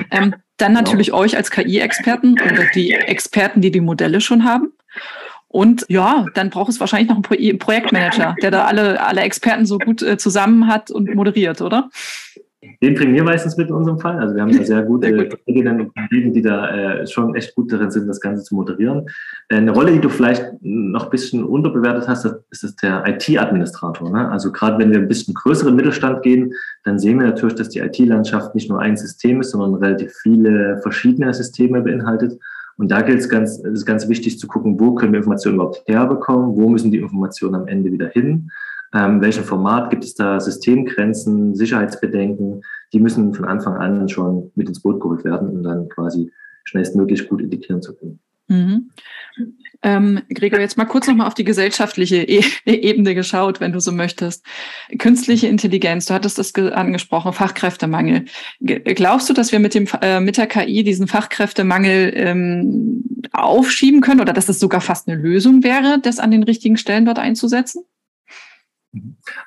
Ähm, 0.10 0.34
dann 0.58 0.70
genau. 0.70 0.82
natürlich 0.82 1.08
genau. 1.08 1.20
euch 1.20 1.38
als 1.38 1.52
KI-Experten 1.52 2.34
oder 2.42 2.64
die 2.74 2.94
Experten, 2.94 3.62
die 3.62 3.70
die 3.70 3.80
Modelle 3.80 4.22
schon 4.22 4.44
haben. 4.44 4.74
Und 5.48 5.86
ja, 5.88 6.26
dann 6.34 6.50
braucht 6.50 6.72
es 6.72 6.80
wahrscheinlich 6.80 7.10
noch 7.10 7.18
einen 7.18 7.22
Pro 7.22 7.36
Projektmanager, 7.64 8.36
der 8.42 8.50
da 8.50 8.66
alle, 8.66 9.00
alle 9.00 9.22
Experten 9.22 9.68
so 9.68 9.78
gut 9.78 10.02
äh, 10.02 10.18
zusammen 10.18 10.66
hat 10.66 10.90
und 10.90 11.14
moderiert, 11.14 11.62
oder? 11.62 11.92
Den 12.82 12.96
bringen 12.96 13.14
wir 13.14 13.24
meistens 13.24 13.58
mit 13.58 13.70
in 13.70 13.76
unserem 13.76 14.00
Fall. 14.00 14.20
Also 14.20 14.36
wir 14.36 14.42
haben 14.42 14.56
da 14.56 14.64
sehr 14.64 14.82
gute 14.84 15.08
sehr 15.08 15.18
gut. 15.18 15.46
Kolleginnen 15.46 15.82
und 15.82 15.94
Kollegen, 15.96 16.34
die 16.34 16.42
da 16.42 16.70
äh, 16.70 17.08
schon 17.08 17.36
echt 17.36 17.56
gut 17.56 17.72
darin 17.72 17.92
sind, 17.92 18.08
das 18.08 18.20
Ganze 18.20 18.44
zu 18.44 18.56
moderieren. 18.56 19.08
Äh, 19.50 19.58
eine 19.58 19.72
Rolle, 19.72 19.92
die 19.92 20.00
du 20.00 20.10
vielleicht 20.10 20.46
noch 20.62 21.06
ein 21.06 21.10
bisschen 21.10 21.44
unterbewertet 21.44 22.08
hast, 22.08 22.26
ist 22.52 22.64
das 22.64 22.76
der 22.76 23.04
IT-Administrator. 23.08 24.12
Ne? 24.12 24.30
Also 24.30 24.52
gerade 24.52 24.78
wenn 24.80 24.92
wir 24.92 25.00
ein 25.00 25.08
bisschen 25.08 25.34
größeren 25.34 25.76
Mittelstand 25.76 26.24
gehen, 26.24 26.54
dann 26.84 27.00
sehen 27.00 27.20
wir 27.20 27.28
natürlich, 27.28 27.56
dass 27.56 27.70
die 27.70 27.80
IT-Landschaft 27.80 28.56
nicht 28.56 28.70
nur 28.70 28.80
ein 28.80 28.98
System 28.98 29.42
ist, 29.42 29.52
sondern 29.52 29.76
relativ 29.76 30.14
viele 30.22 30.80
verschiedene 30.82 31.34
Systeme 31.34 31.82
beinhaltet. 31.82 32.40
Und 32.78 32.92
da 32.92 33.02
gilt 33.02 33.20
es 33.20 33.30
ganz, 33.30 33.58
ist 33.58 33.86
ganz 33.86 34.08
wichtig 34.08 34.40
zu 34.40 34.48
gucken, 34.48 34.80
wo 34.80 34.94
können 34.94 35.12
wir 35.12 35.18
Informationen 35.18 35.56
überhaupt 35.56 35.84
herbekommen, 35.88 36.56
wo 36.56 36.70
müssen 36.70 36.92
die 36.92 37.00
Informationen 37.00 37.56
am 37.56 37.68
Ende 37.68 37.92
wieder 37.92 38.08
hin 38.08 38.52
ähm, 38.94 39.22
welchem 39.22 39.44
Format 39.44 39.90
gibt 39.90 40.04
es 40.04 40.16
da 40.16 40.40
Systemgrenzen, 40.40 41.56
Sicherheitsbedenken? 41.56 42.62
Die 42.94 43.00
müssen 43.00 43.34
von 43.34 43.46
Anfang 43.46 43.76
an 43.76 44.08
schon 44.08 44.52
mit 44.56 44.68
ins 44.68 44.82
Boot 44.82 45.02
geholt 45.02 45.26
werden, 45.26 45.50
um 45.50 45.64
dann 45.64 45.90
quasi 45.90 46.32
schnellstmöglich 46.64 47.28
gut 47.28 47.42
integrieren 47.42 47.82
zu 47.82 47.96
können. 47.96 48.20
Mhm. 48.48 48.92
Ähm, 49.84 50.22
Gregor, 50.30 50.60
jetzt 50.60 50.78
mal 50.78 50.86
kurz 50.86 51.08
nochmal 51.08 51.28
auf 51.28 51.34
die 51.34 51.44
gesellschaftliche 51.44 52.24
e 52.24 52.44
Ebene 52.66 53.14
geschaut, 53.14 53.60
wenn 53.60 53.74
du 53.74 53.80
so 53.80 53.92
möchtest. 53.92 54.44
Künstliche 54.98 55.48
Intelligenz, 55.48 56.06
du 56.06 56.14
hattest 56.14 56.38
das 56.40 56.56
angesprochen, 56.56 57.34
Fachkräftemangel. 57.34 58.26
G 58.62 58.80
glaubst 58.80 59.30
du, 59.30 59.34
dass 59.34 59.52
wir 59.52 59.60
mit, 59.60 59.76
dem, 59.76 59.88
äh, 60.02 60.20
mit 60.20 60.38
der 60.38 60.48
KI 60.48 60.84
diesen 60.84 61.08
Fachkräftemangel 61.08 62.14
ähm, 62.16 63.04
aufschieben 63.34 64.02
können 64.02 64.22
oder 64.22 64.34
dass 64.34 64.50
es 64.50 64.60
sogar 64.60 64.82
fast 64.82 65.08
eine 65.08 65.22
Lösung 65.22 65.64
wäre, 65.64 66.00
das 66.02 66.20
an 66.20 66.32
den 66.32 66.44
richtigen 66.44 66.78
Stellen 66.78 67.06
dort 67.06 67.20
einzusetzen? 67.20 67.84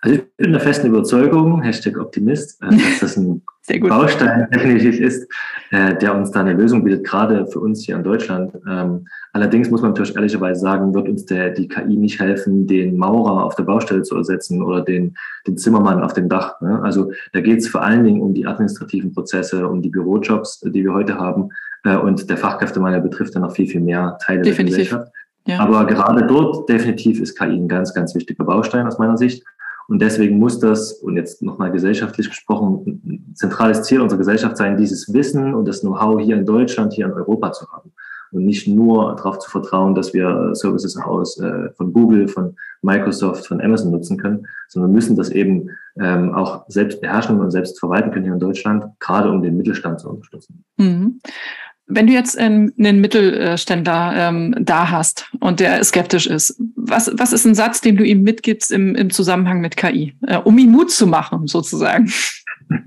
Also 0.02 0.16
ich 0.16 0.36
bin 0.36 0.52
der 0.52 0.60
festen 0.60 0.88
Überzeugung, 0.88 1.62
Hashtag 1.62 1.98
Optimist, 1.98 2.62
äh, 2.62 2.70
dass 2.70 3.00
das 3.00 3.16
ein 3.16 3.42
Baustein 3.80 4.48
definitiv 4.54 5.00
ist, 5.00 5.30
äh, 5.70 5.96
der 5.96 6.14
uns 6.14 6.30
da 6.30 6.40
eine 6.40 6.54
Lösung 6.54 6.84
bietet, 6.84 7.04
gerade 7.04 7.46
für 7.46 7.60
uns 7.60 7.84
hier 7.84 7.96
in 7.96 8.02
Deutschland. 8.02 8.52
Ähm, 8.68 9.06
allerdings 9.32 9.70
muss 9.70 9.82
man 9.82 9.92
natürlich 9.92 10.16
ehrlicherweise 10.16 10.60
sagen, 10.60 10.94
wird 10.94 11.08
uns 11.08 11.24
der, 11.26 11.50
die 11.50 11.68
KI 11.68 11.96
nicht 11.96 12.20
helfen, 12.20 12.66
den 12.66 12.96
Maurer 12.96 13.44
auf 13.44 13.54
der 13.54 13.64
Baustelle 13.64 14.02
zu 14.02 14.16
ersetzen 14.16 14.62
oder 14.62 14.82
den, 14.82 15.14
den 15.46 15.56
Zimmermann 15.56 16.02
auf 16.02 16.12
dem 16.12 16.28
Dach. 16.28 16.60
Ne? 16.60 16.80
Also 16.82 17.12
da 17.32 17.40
geht 17.40 17.58
es 17.58 17.68
vor 17.68 17.82
allen 17.82 18.04
Dingen 18.04 18.20
um 18.20 18.34
die 18.34 18.46
administrativen 18.46 19.12
Prozesse, 19.12 19.68
um 19.68 19.82
die 19.82 19.90
Bürojobs, 19.90 20.60
die 20.60 20.84
wir 20.84 20.92
heute 20.92 21.18
haben. 21.18 21.50
Äh, 21.84 21.96
und 21.96 22.28
der 22.28 22.36
Fachkräftemangel 22.36 23.00
betrifft 23.00 23.34
dann 23.34 23.42
noch 23.42 23.52
viel, 23.52 23.66
viel 23.66 23.80
mehr 23.80 24.18
Teile 24.20 24.42
definitiv. 24.42 24.76
der 24.76 24.84
Gesellschaft. 24.84 25.12
Ja. 25.50 25.60
Aber 25.60 25.84
gerade 25.86 26.26
dort 26.26 26.68
definitiv 26.68 27.20
ist 27.20 27.36
KI 27.36 27.56
ein 27.56 27.68
ganz, 27.68 27.92
ganz 27.92 28.14
wichtiger 28.14 28.44
Baustein 28.44 28.86
aus 28.86 28.98
meiner 28.98 29.16
Sicht. 29.16 29.44
Und 29.88 30.00
deswegen 30.00 30.38
muss 30.38 30.60
das, 30.60 30.92
und 30.92 31.16
jetzt 31.16 31.42
nochmal 31.42 31.72
gesellschaftlich 31.72 32.28
gesprochen, 32.28 33.02
ein 33.04 33.34
zentrales 33.34 33.82
Ziel 33.82 34.00
unserer 34.00 34.18
Gesellschaft 34.18 34.56
sein, 34.56 34.76
dieses 34.76 35.12
Wissen 35.12 35.52
und 35.52 35.66
das 35.66 35.80
Know-how 35.80 36.20
hier 36.20 36.36
in 36.36 36.46
Deutschland, 36.46 36.92
hier 36.92 37.06
in 37.06 37.12
Europa 37.12 37.50
zu 37.50 37.66
haben. 37.72 37.90
Und 38.30 38.44
nicht 38.44 38.68
nur 38.68 39.16
darauf 39.16 39.40
zu 39.40 39.50
vertrauen, 39.50 39.96
dass 39.96 40.14
wir 40.14 40.54
Services 40.54 40.96
aus 40.96 41.40
äh, 41.40 41.70
von 41.76 41.92
Google, 41.92 42.28
von 42.28 42.54
Microsoft, 42.82 43.48
von 43.48 43.60
Amazon 43.60 43.90
nutzen 43.90 44.16
können, 44.16 44.46
sondern 44.68 44.92
müssen 44.92 45.16
das 45.16 45.30
eben 45.30 45.70
ähm, 45.98 46.32
auch 46.36 46.64
selbst 46.68 47.00
beherrschen 47.00 47.40
und 47.40 47.50
selbst 47.50 47.80
verwalten 47.80 48.12
können 48.12 48.26
hier 48.26 48.34
in 48.34 48.40
Deutschland, 48.40 48.84
gerade 49.00 49.28
um 49.28 49.42
den 49.42 49.56
Mittelstand 49.56 49.98
zu 49.98 50.08
unterstützen. 50.08 50.64
Mhm. 50.76 51.20
Wenn 51.90 52.06
du 52.06 52.12
jetzt 52.12 52.38
einen 52.38 52.72
Mittelständler 52.78 54.12
ähm, 54.16 54.54
da 54.60 54.90
hast 54.90 55.28
und 55.40 55.60
der 55.60 55.82
skeptisch 55.84 56.26
ist, 56.26 56.60
was, 56.76 57.10
was 57.16 57.32
ist 57.32 57.44
ein 57.44 57.54
Satz, 57.54 57.80
den 57.80 57.96
du 57.96 58.04
ihm 58.04 58.22
mitgibst 58.22 58.72
im, 58.72 58.94
im 58.94 59.10
Zusammenhang 59.10 59.60
mit 59.60 59.76
KI, 59.76 60.16
äh, 60.26 60.38
um 60.38 60.56
ihn 60.58 60.70
Mut 60.70 60.90
zu 60.90 61.06
machen, 61.06 61.46
sozusagen? 61.46 62.10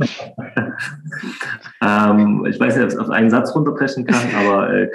ähm, 1.82 2.46
ich 2.50 2.60
weiß 2.60 2.76
nicht, 2.76 2.84
ob 2.84 2.90
ich 2.90 2.96
es 2.96 2.98
auf 2.98 3.10
einen 3.10 3.30
Satz 3.30 3.54
runterbrechen 3.54 4.06
kann, 4.06 4.24
aber 4.36 4.74
äh 4.74 4.90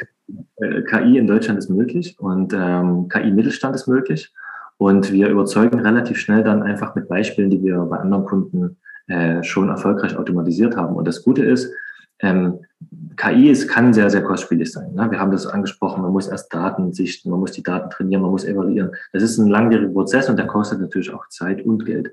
KI 0.91 1.19
in 1.19 1.27
Deutschland 1.27 1.59
ist 1.59 1.71
möglich 1.71 2.17
und 2.19 2.53
ähm, 2.53 3.09
KI-Mittelstand 3.09 3.75
ist 3.75 3.87
möglich. 3.87 4.33
Und 4.77 5.13
wir 5.13 5.29
überzeugen 5.29 5.81
relativ 5.81 6.19
schnell 6.19 6.45
dann 6.45 6.63
einfach 6.63 6.95
mit 6.95 7.09
Beispielen, 7.09 7.51
die 7.51 7.63
wir 7.63 7.79
bei 7.79 7.99
anderen 7.99 8.25
Kunden 8.25 8.77
äh, 9.09 9.43
schon 9.43 9.69
erfolgreich 9.71 10.17
automatisiert 10.17 10.77
haben. 10.77 10.95
Und 10.95 11.09
das 11.09 11.23
Gute 11.23 11.45
ist, 11.45 11.73
ähm, 12.21 12.61
KI 13.17 13.51
ist, 13.51 13.69
kann 13.69 13.93
sehr, 13.93 14.11
sehr 14.11 14.23
kostspielig 14.23 14.73
sein. 14.73 14.95
Ne? 14.95 15.11
Wir 15.11 15.19
haben 15.19 15.33
das 15.33 15.47
angesprochen, 15.47 16.03
man 16.03 16.13
muss 16.13 16.29
erst 16.29 16.55
Daten 16.55 16.93
sichten, 16.93 17.31
man 17.31 17.41
muss 17.41 17.53
die 17.53 17.63
Daten 17.63 17.91
trainieren, 17.91 18.23
man 18.23 18.31
muss 18.31 18.45
evaluieren. 18.45 18.93
Das 19.13 19.23
ist 19.23 19.39
ein 19.39 19.49
langwieriger 19.49 19.93
Prozess 19.93 20.31
und 20.31 20.37
der 20.37 20.47
kostet 20.47 20.81
natürlich 20.81 21.13
auch 21.13 21.29
Zeit 21.29 21.65
und 21.65 21.85
Geld. 21.85 22.13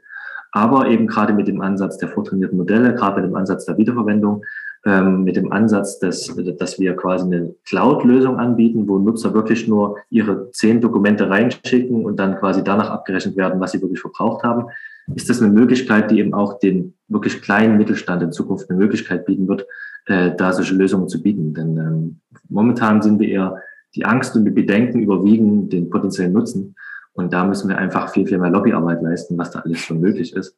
Aber 0.52 0.88
eben 0.88 1.06
gerade 1.06 1.34
mit 1.34 1.48
dem 1.48 1.62
Ansatz 1.62 1.98
der 1.98 2.10
vortrainierten 2.10 2.58
Modelle, 2.58 2.96
gerade 2.96 3.22
mit 3.22 3.30
dem 3.30 3.36
Ansatz 3.36 3.66
der 3.66 3.78
Wiederverwendung, 3.78 4.44
ähm, 4.86 5.24
mit 5.24 5.36
dem 5.36 5.52
Ansatz, 5.52 6.00
dass, 6.00 6.34
dass 6.58 6.80
wir 6.80 6.96
quasi 6.96 7.26
eine 7.26 7.54
Cloud-Lösung 7.66 8.40
anbieten, 8.40 8.88
wo 8.88 8.98
Nutzer 8.98 9.34
wirklich 9.34 9.68
nur 9.68 9.98
ihre 10.10 10.52
zehn 10.52 10.82
Dokumente 10.82 11.30
reinschicken 11.30 12.06
und 12.06 12.18
dann 12.18 12.38
quasi 12.40 12.64
danach 12.64 12.90
abgerechnet 12.90 13.36
werden, 13.36 13.60
was 13.60 13.74
sie 13.74 13.82
wirklich 13.82 14.00
verbraucht 14.00 14.44
haben, 14.44 14.68
ist 15.14 15.30
das 15.30 15.42
eine 15.42 15.52
Möglichkeit, 15.52 16.10
die 16.10 16.20
eben 16.20 16.34
auch 16.34 16.58
den 16.60 16.96
wirklich 17.08 17.42
kleinen 17.42 17.78
Mittelstand 17.78 18.24
in 18.24 18.32
Zukunft 18.32 18.70
eine 18.70 18.80
Möglichkeit 18.80 19.26
bieten 19.26 19.48
wird, 19.48 19.66
äh, 20.06 20.36
da 20.36 20.54
solche 20.54 20.76
Lösungen 20.76 21.08
zu 21.08 21.22
bieten. 21.22 21.54
Denn 21.54 21.78
ähm, 21.78 22.20
momentan 22.50 23.02
sind 23.02 23.20
wir 23.20 23.28
eher, 23.28 23.62
die 23.96 24.06
Angst 24.06 24.36
und 24.36 24.46
die 24.46 24.52
Bedenken 24.52 25.02
überwiegen 25.02 25.70
den 25.70 25.90
potenziellen 25.90 26.34
Nutzen. 26.34 26.76
Und 27.14 27.32
da 27.32 27.46
müssen 27.46 27.70
wir 27.70 27.78
einfach 27.78 28.12
viel, 28.12 28.28
viel 28.28 28.38
mehr 28.38 28.50
Lobbyarbeit 28.50 29.02
leisten, 29.02 29.38
was 29.38 29.52
da 29.52 29.60
alles 29.60 29.80
schon 29.80 30.02
möglich 30.02 30.34
ist. 30.34 30.58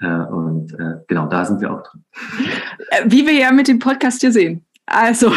Äh, 0.00 0.06
und 0.06 0.72
äh, 0.74 0.98
genau, 1.08 1.26
da 1.26 1.44
sind 1.44 1.60
wir 1.60 1.72
auch 1.72 1.82
drin. 1.82 2.04
Äh, 2.90 3.04
wie 3.06 3.26
wir 3.26 3.32
ja 3.32 3.50
mit 3.50 3.66
dem 3.66 3.80
Podcast 3.80 4.20
hier 4.20 4.30
sehen. 4.30 4.64
Also, 4.88 5.32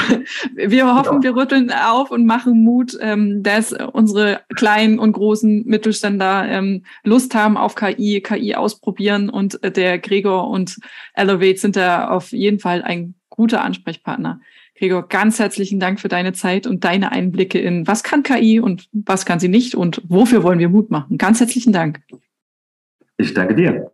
wir 0.55 0.95
hoffen, 0.95 1.23
wir 1.23 1.35
rütteln 1.35 1.71
auf 1.71 2.11
und 2.11 2.27
machen 2.27 2.63
Mut, 2.63 2.95
ähm, 3.01 3.41
dass 3.41 3.73
unsere 3.73 4.41
kleinen 4.55 4.99
und 4.99 5.13
großen 5.13 5.65
Mittelständler 5.65 6.47
ähm, 6.47 6.83
Lust 7.03 7.33
haben 7.33 7.57
auf 7.57 7.73
KI, 7.73 8.21
KI 8.21 8.53
ausprobieren 8.53 9.27
und 9.27 9.59
der 9.63 9.97
Gregor 9.97 10.51
und 10.51 10.77
Elevate 11.15 11.57
sind 11.57 11.75
da 11.75 12.09
auf 12.09 12.31
jeden 12.31 12.59
Fall 12.59 12.83
ein 12.83 13.15
guter 13.39 13.63
Ansprechpartner. 13.63 14.41
Gregor, 14.75 15.07
ganz 15.07 15.39
herzlichen 15.39 15.79
Dank 15.79 16.01
für 16.01 16.09
deine 16.09 16.33
Zeit 16.33 16.67
und 16.67 16.83
deine 16.83 17.13
Einblicke 17.13 17.57
in, 17.57 17.87
was 17.87 18.03
kann 18.03 18.21
KI 18.21 18.59
und 18.59 18.89
was 18.91 19.25
kann 19.25 19.39
sie 19.39 19.47
nicht 19.47 19.75
und 19.75 20.01
wofür 20.09 20.43
wollen 20.43 20.59
wir 20.59 20.67
Mut 20.67 20.91
machen. 20.91 21.17
Ganz 21.17 21.39
herzlichen 21.39 21.71
Dank. 21.71 22.01
Ich 23.15 23.33
danke 23.33 23.55
dir. 23.55 23.93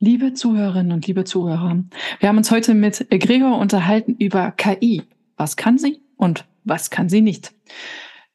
Liebe 0.00 0.34
Zuhörerinnen 0.34 0.92
und 0.92 1.06
liebe 1.06 1.24
Zuhörer, 1.24 1.82
wir 2.20 2.28
haben 2.28 2.36
uns 2.36 2.50
heute 2.50 2.74
mit 2.74 3.06
Gregor 3.08 3.56
unterhalten 3.56 4.14
über 4.18 4.50
KI. 4.50 5.04
Was 5.38 5.56
kann 5.56 5.78
sie 5.78 6.02
und 6.16 6.44
was 6.64 6.90
kann 6.90 7.08
sie 7.08 7.22
nicht? 7.22 7.54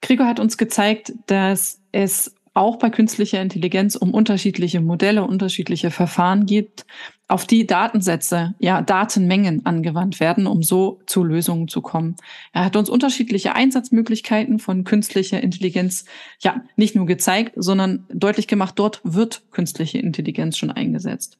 Gregor 0.01 0.25
hat 0.25 0.39
uns 0.39 0.57
gezeigt, 0.57 1.13
dass 1.27 1.79
es 1.91 2.33
auch 2.55 2.77
bei 2.77 2.89
künstlicher 2.89 3.39
Intelligenz 3.39 3.95
um 3.95 4.15
unterschiedliche 4.15 4.81
Modelle, 4.81 5.23
unterschiedliche 5.23 5.91
Verfahren 5.91 6.47
geht, 6.47 6.87
auf 7.27 7.45
die 7.45 7.67
Datensätze, 7.67 8.55
ja, 8.59 8.81
Datenmengen 8.81 9.65
angewandt 9.65 10.19
werden, 10.19 10.47
um 10.47 10.63
so 10.63 11.01
zu 11.07 11.23
Lösungen 11.23 11.67
zu 11.67 11.81
kommen. 11.81 12.15
Er 12.53 12.63
hat 12.63 12.75
uns 12.77 12.89
unterschiedliche 12.89 13.53
Einsatzmöglichkeiten 13.53 14.59
von 14.59 14.85
künstlicher 14.85 15.41
Intelligenz, 15.41 16.05
ja, 16.39 16.61
nicht 16.77 16.95
nur 16.95 17.05
gezeigt, 17.05 17.53
sondern 17.57 18.05
deutlich 18.09 18.47
gemacht, 18.47 18.73
dort 18.77 19.01
wird 19.03 19.43
künstliche 19.51 19.97
Intelligenz 19.97 20.57
schon 20.57 20.71
eingesetzt. 20.71 21.37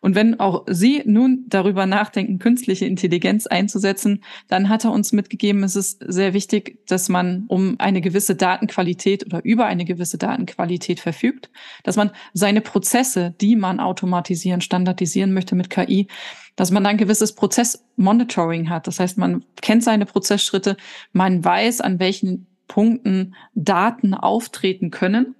Und 0.00 0.14
wenn 0.14 0.38
auch 0.38 0.64
Sie 0.68 1.02
nun 1.06 1.44
darüber 1.48 1.86
nachdenken, 1.86 2.38
künstliche 2.38 2.84
Intelligenz 2.84 3.46
einzusetzen, 3.46 4.22
dann 4.48 4.68
hat 4.68 4.84
er 4.84 4.92
uns 4.92 5.12
mitgegeben, 5.12 5.62
es 5.64 5.76
ist 5.76 6.04
sehr 6.06 6.34
wichtig, 6.34 6.78
dass 6.86 7.08
man 7.08 7.44
um 7.48 7.76
eine 7.78 8.00
gewisse 8.00 8.34
Datenqualität 8.34 9.26
oder 9.26 9.44
über 9.44 9.66
eine 9.66 9.84
gewisse 9.84 10.18
Datenqualität 10.18 11.00
verfügt, 11.00 11.50
dass 11.84 11.96
man 11.96 12.10
seine 12.32 12.60
Prozesse, 12.60 13.34
die 13.40 13.56
man 13.56 13.80
automatisieren, 13.80 14.60
standardisieren, 14.60 15.25
realisieren 15.26 15.32
möchte 15.32 15.54
mit 15.54 15.70
KI, 15.70 16.08
dass 16.56 16.70
man 16.70 16.84
dann 16.84 16.96
gewisses 16.96 17.34
Prozessmonitoring 17.34 18.70
hat. 18.70 18.86
Das 18.86 19.00
heißt, 19.00 19.18
man 19.18 19.44
kennt 19.60 19.84
seine 19.84 20.06
Prozessschritte, 20.06 20.76
man 21.12 21.44
weiß, 21.44 21.80
an 21.80 21.98
welchen 21.98 22.46
Punkten 22.68 23.34
Daten 23.54 24.14
auftreten 24.14 24.90
können. 24.90 25.34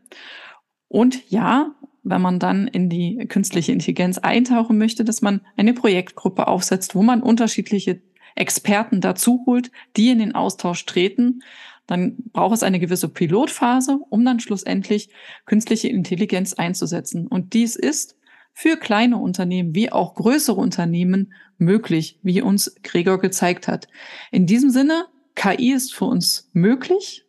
Und 0.88 1.31
ja, 1.31 1.75
wenn 2.03 2.22
man 2.22 2.38
dann 2.38 2.68
in 2.68 2.88
die 2.88 3.27
künstliche 3.29 3.72
Intelligenz 3.72 4.18
eintauchen 4.18 4.79
möchte, 4.79 5.05
dass 5.05 5.22
man 5.22 5.40
eine 5.57 5.75
Projektgruppe 5.75 6.46
aufsetzt, 6.46 6.94
wo 6.94 7.03
man 7.03 7.22
unterschiedliche 7.22 8.01
Experten 8.37 9.01
dazu 9.01 9.42
holt, 9.46 9.70
die 9.96 10.11
in 10.11 10.18
den 10.18 10.35
Austausch 10.35 10.85
treten. 10.85 11.40
Dann 11.87 12.16
braucht 12.33 12.55
es 12.55 12.62
eine 12.62 12.79
gewisse 12.79 13.09
Pilotphase, 13.09 13.99
um 14.11 14.25
dann 14.25 14.40
schlussendlich 14.40 15.09
künstliche 15.46 15.88
Intelligenz 15.88 16.53
einzusetzen. 16.53 17.27
Und 17.27 17.55
dies 17.55 17.77
ist 17.77 18.16
für 18.58 18.78
kleine 18.78 19.18
Unternehmen 19.18 19.74
wie 19.74 19.92
auch 19.92 20.14
größere 20.14 20.58
Unternehmen 20.58 21.34
möglich, 21.58 22.18
wie 22.22 22.40
uns 22.40 22.74
Gregor 22.82 23.20
gezeigt 23.20 23.68
hat. 23.68 23.86
In 24.32 24.46
diesem 24.46 24.70
Sinne, 24.70 25.04
KI 25.34 25.72
ist 25.72 25.94
für 25.94 26.06
uns 26.06 26.48
möglich. 26.54 27.26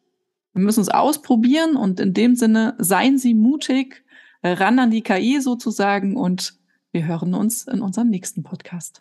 Wir 0.53 0.63
müssen 0.63 0.79
es 0.79 0.87
ausprobieren 0.87 1.75
und 1.75 1.99
in 1.99 2.13
dem 2.13 2.37
Sinne 2.37 2.75
seien 2.77 3.17
Sie 3.17 3.33
mutig, 3.33 4.05
ran 4.41 4.79
an 4.79 4.89
die 4.89 5.01
KI 5.01 5.41
sozusagen 5.41 6.15
und 6.15 6.53
wir 6.93 7.05
hören 7.05 7.33
uns 7.33 7.67
in 7.67 7.81
unserem 7.81 8.07
nächsten 8.07 8.43
Podcast. 8.43 8.99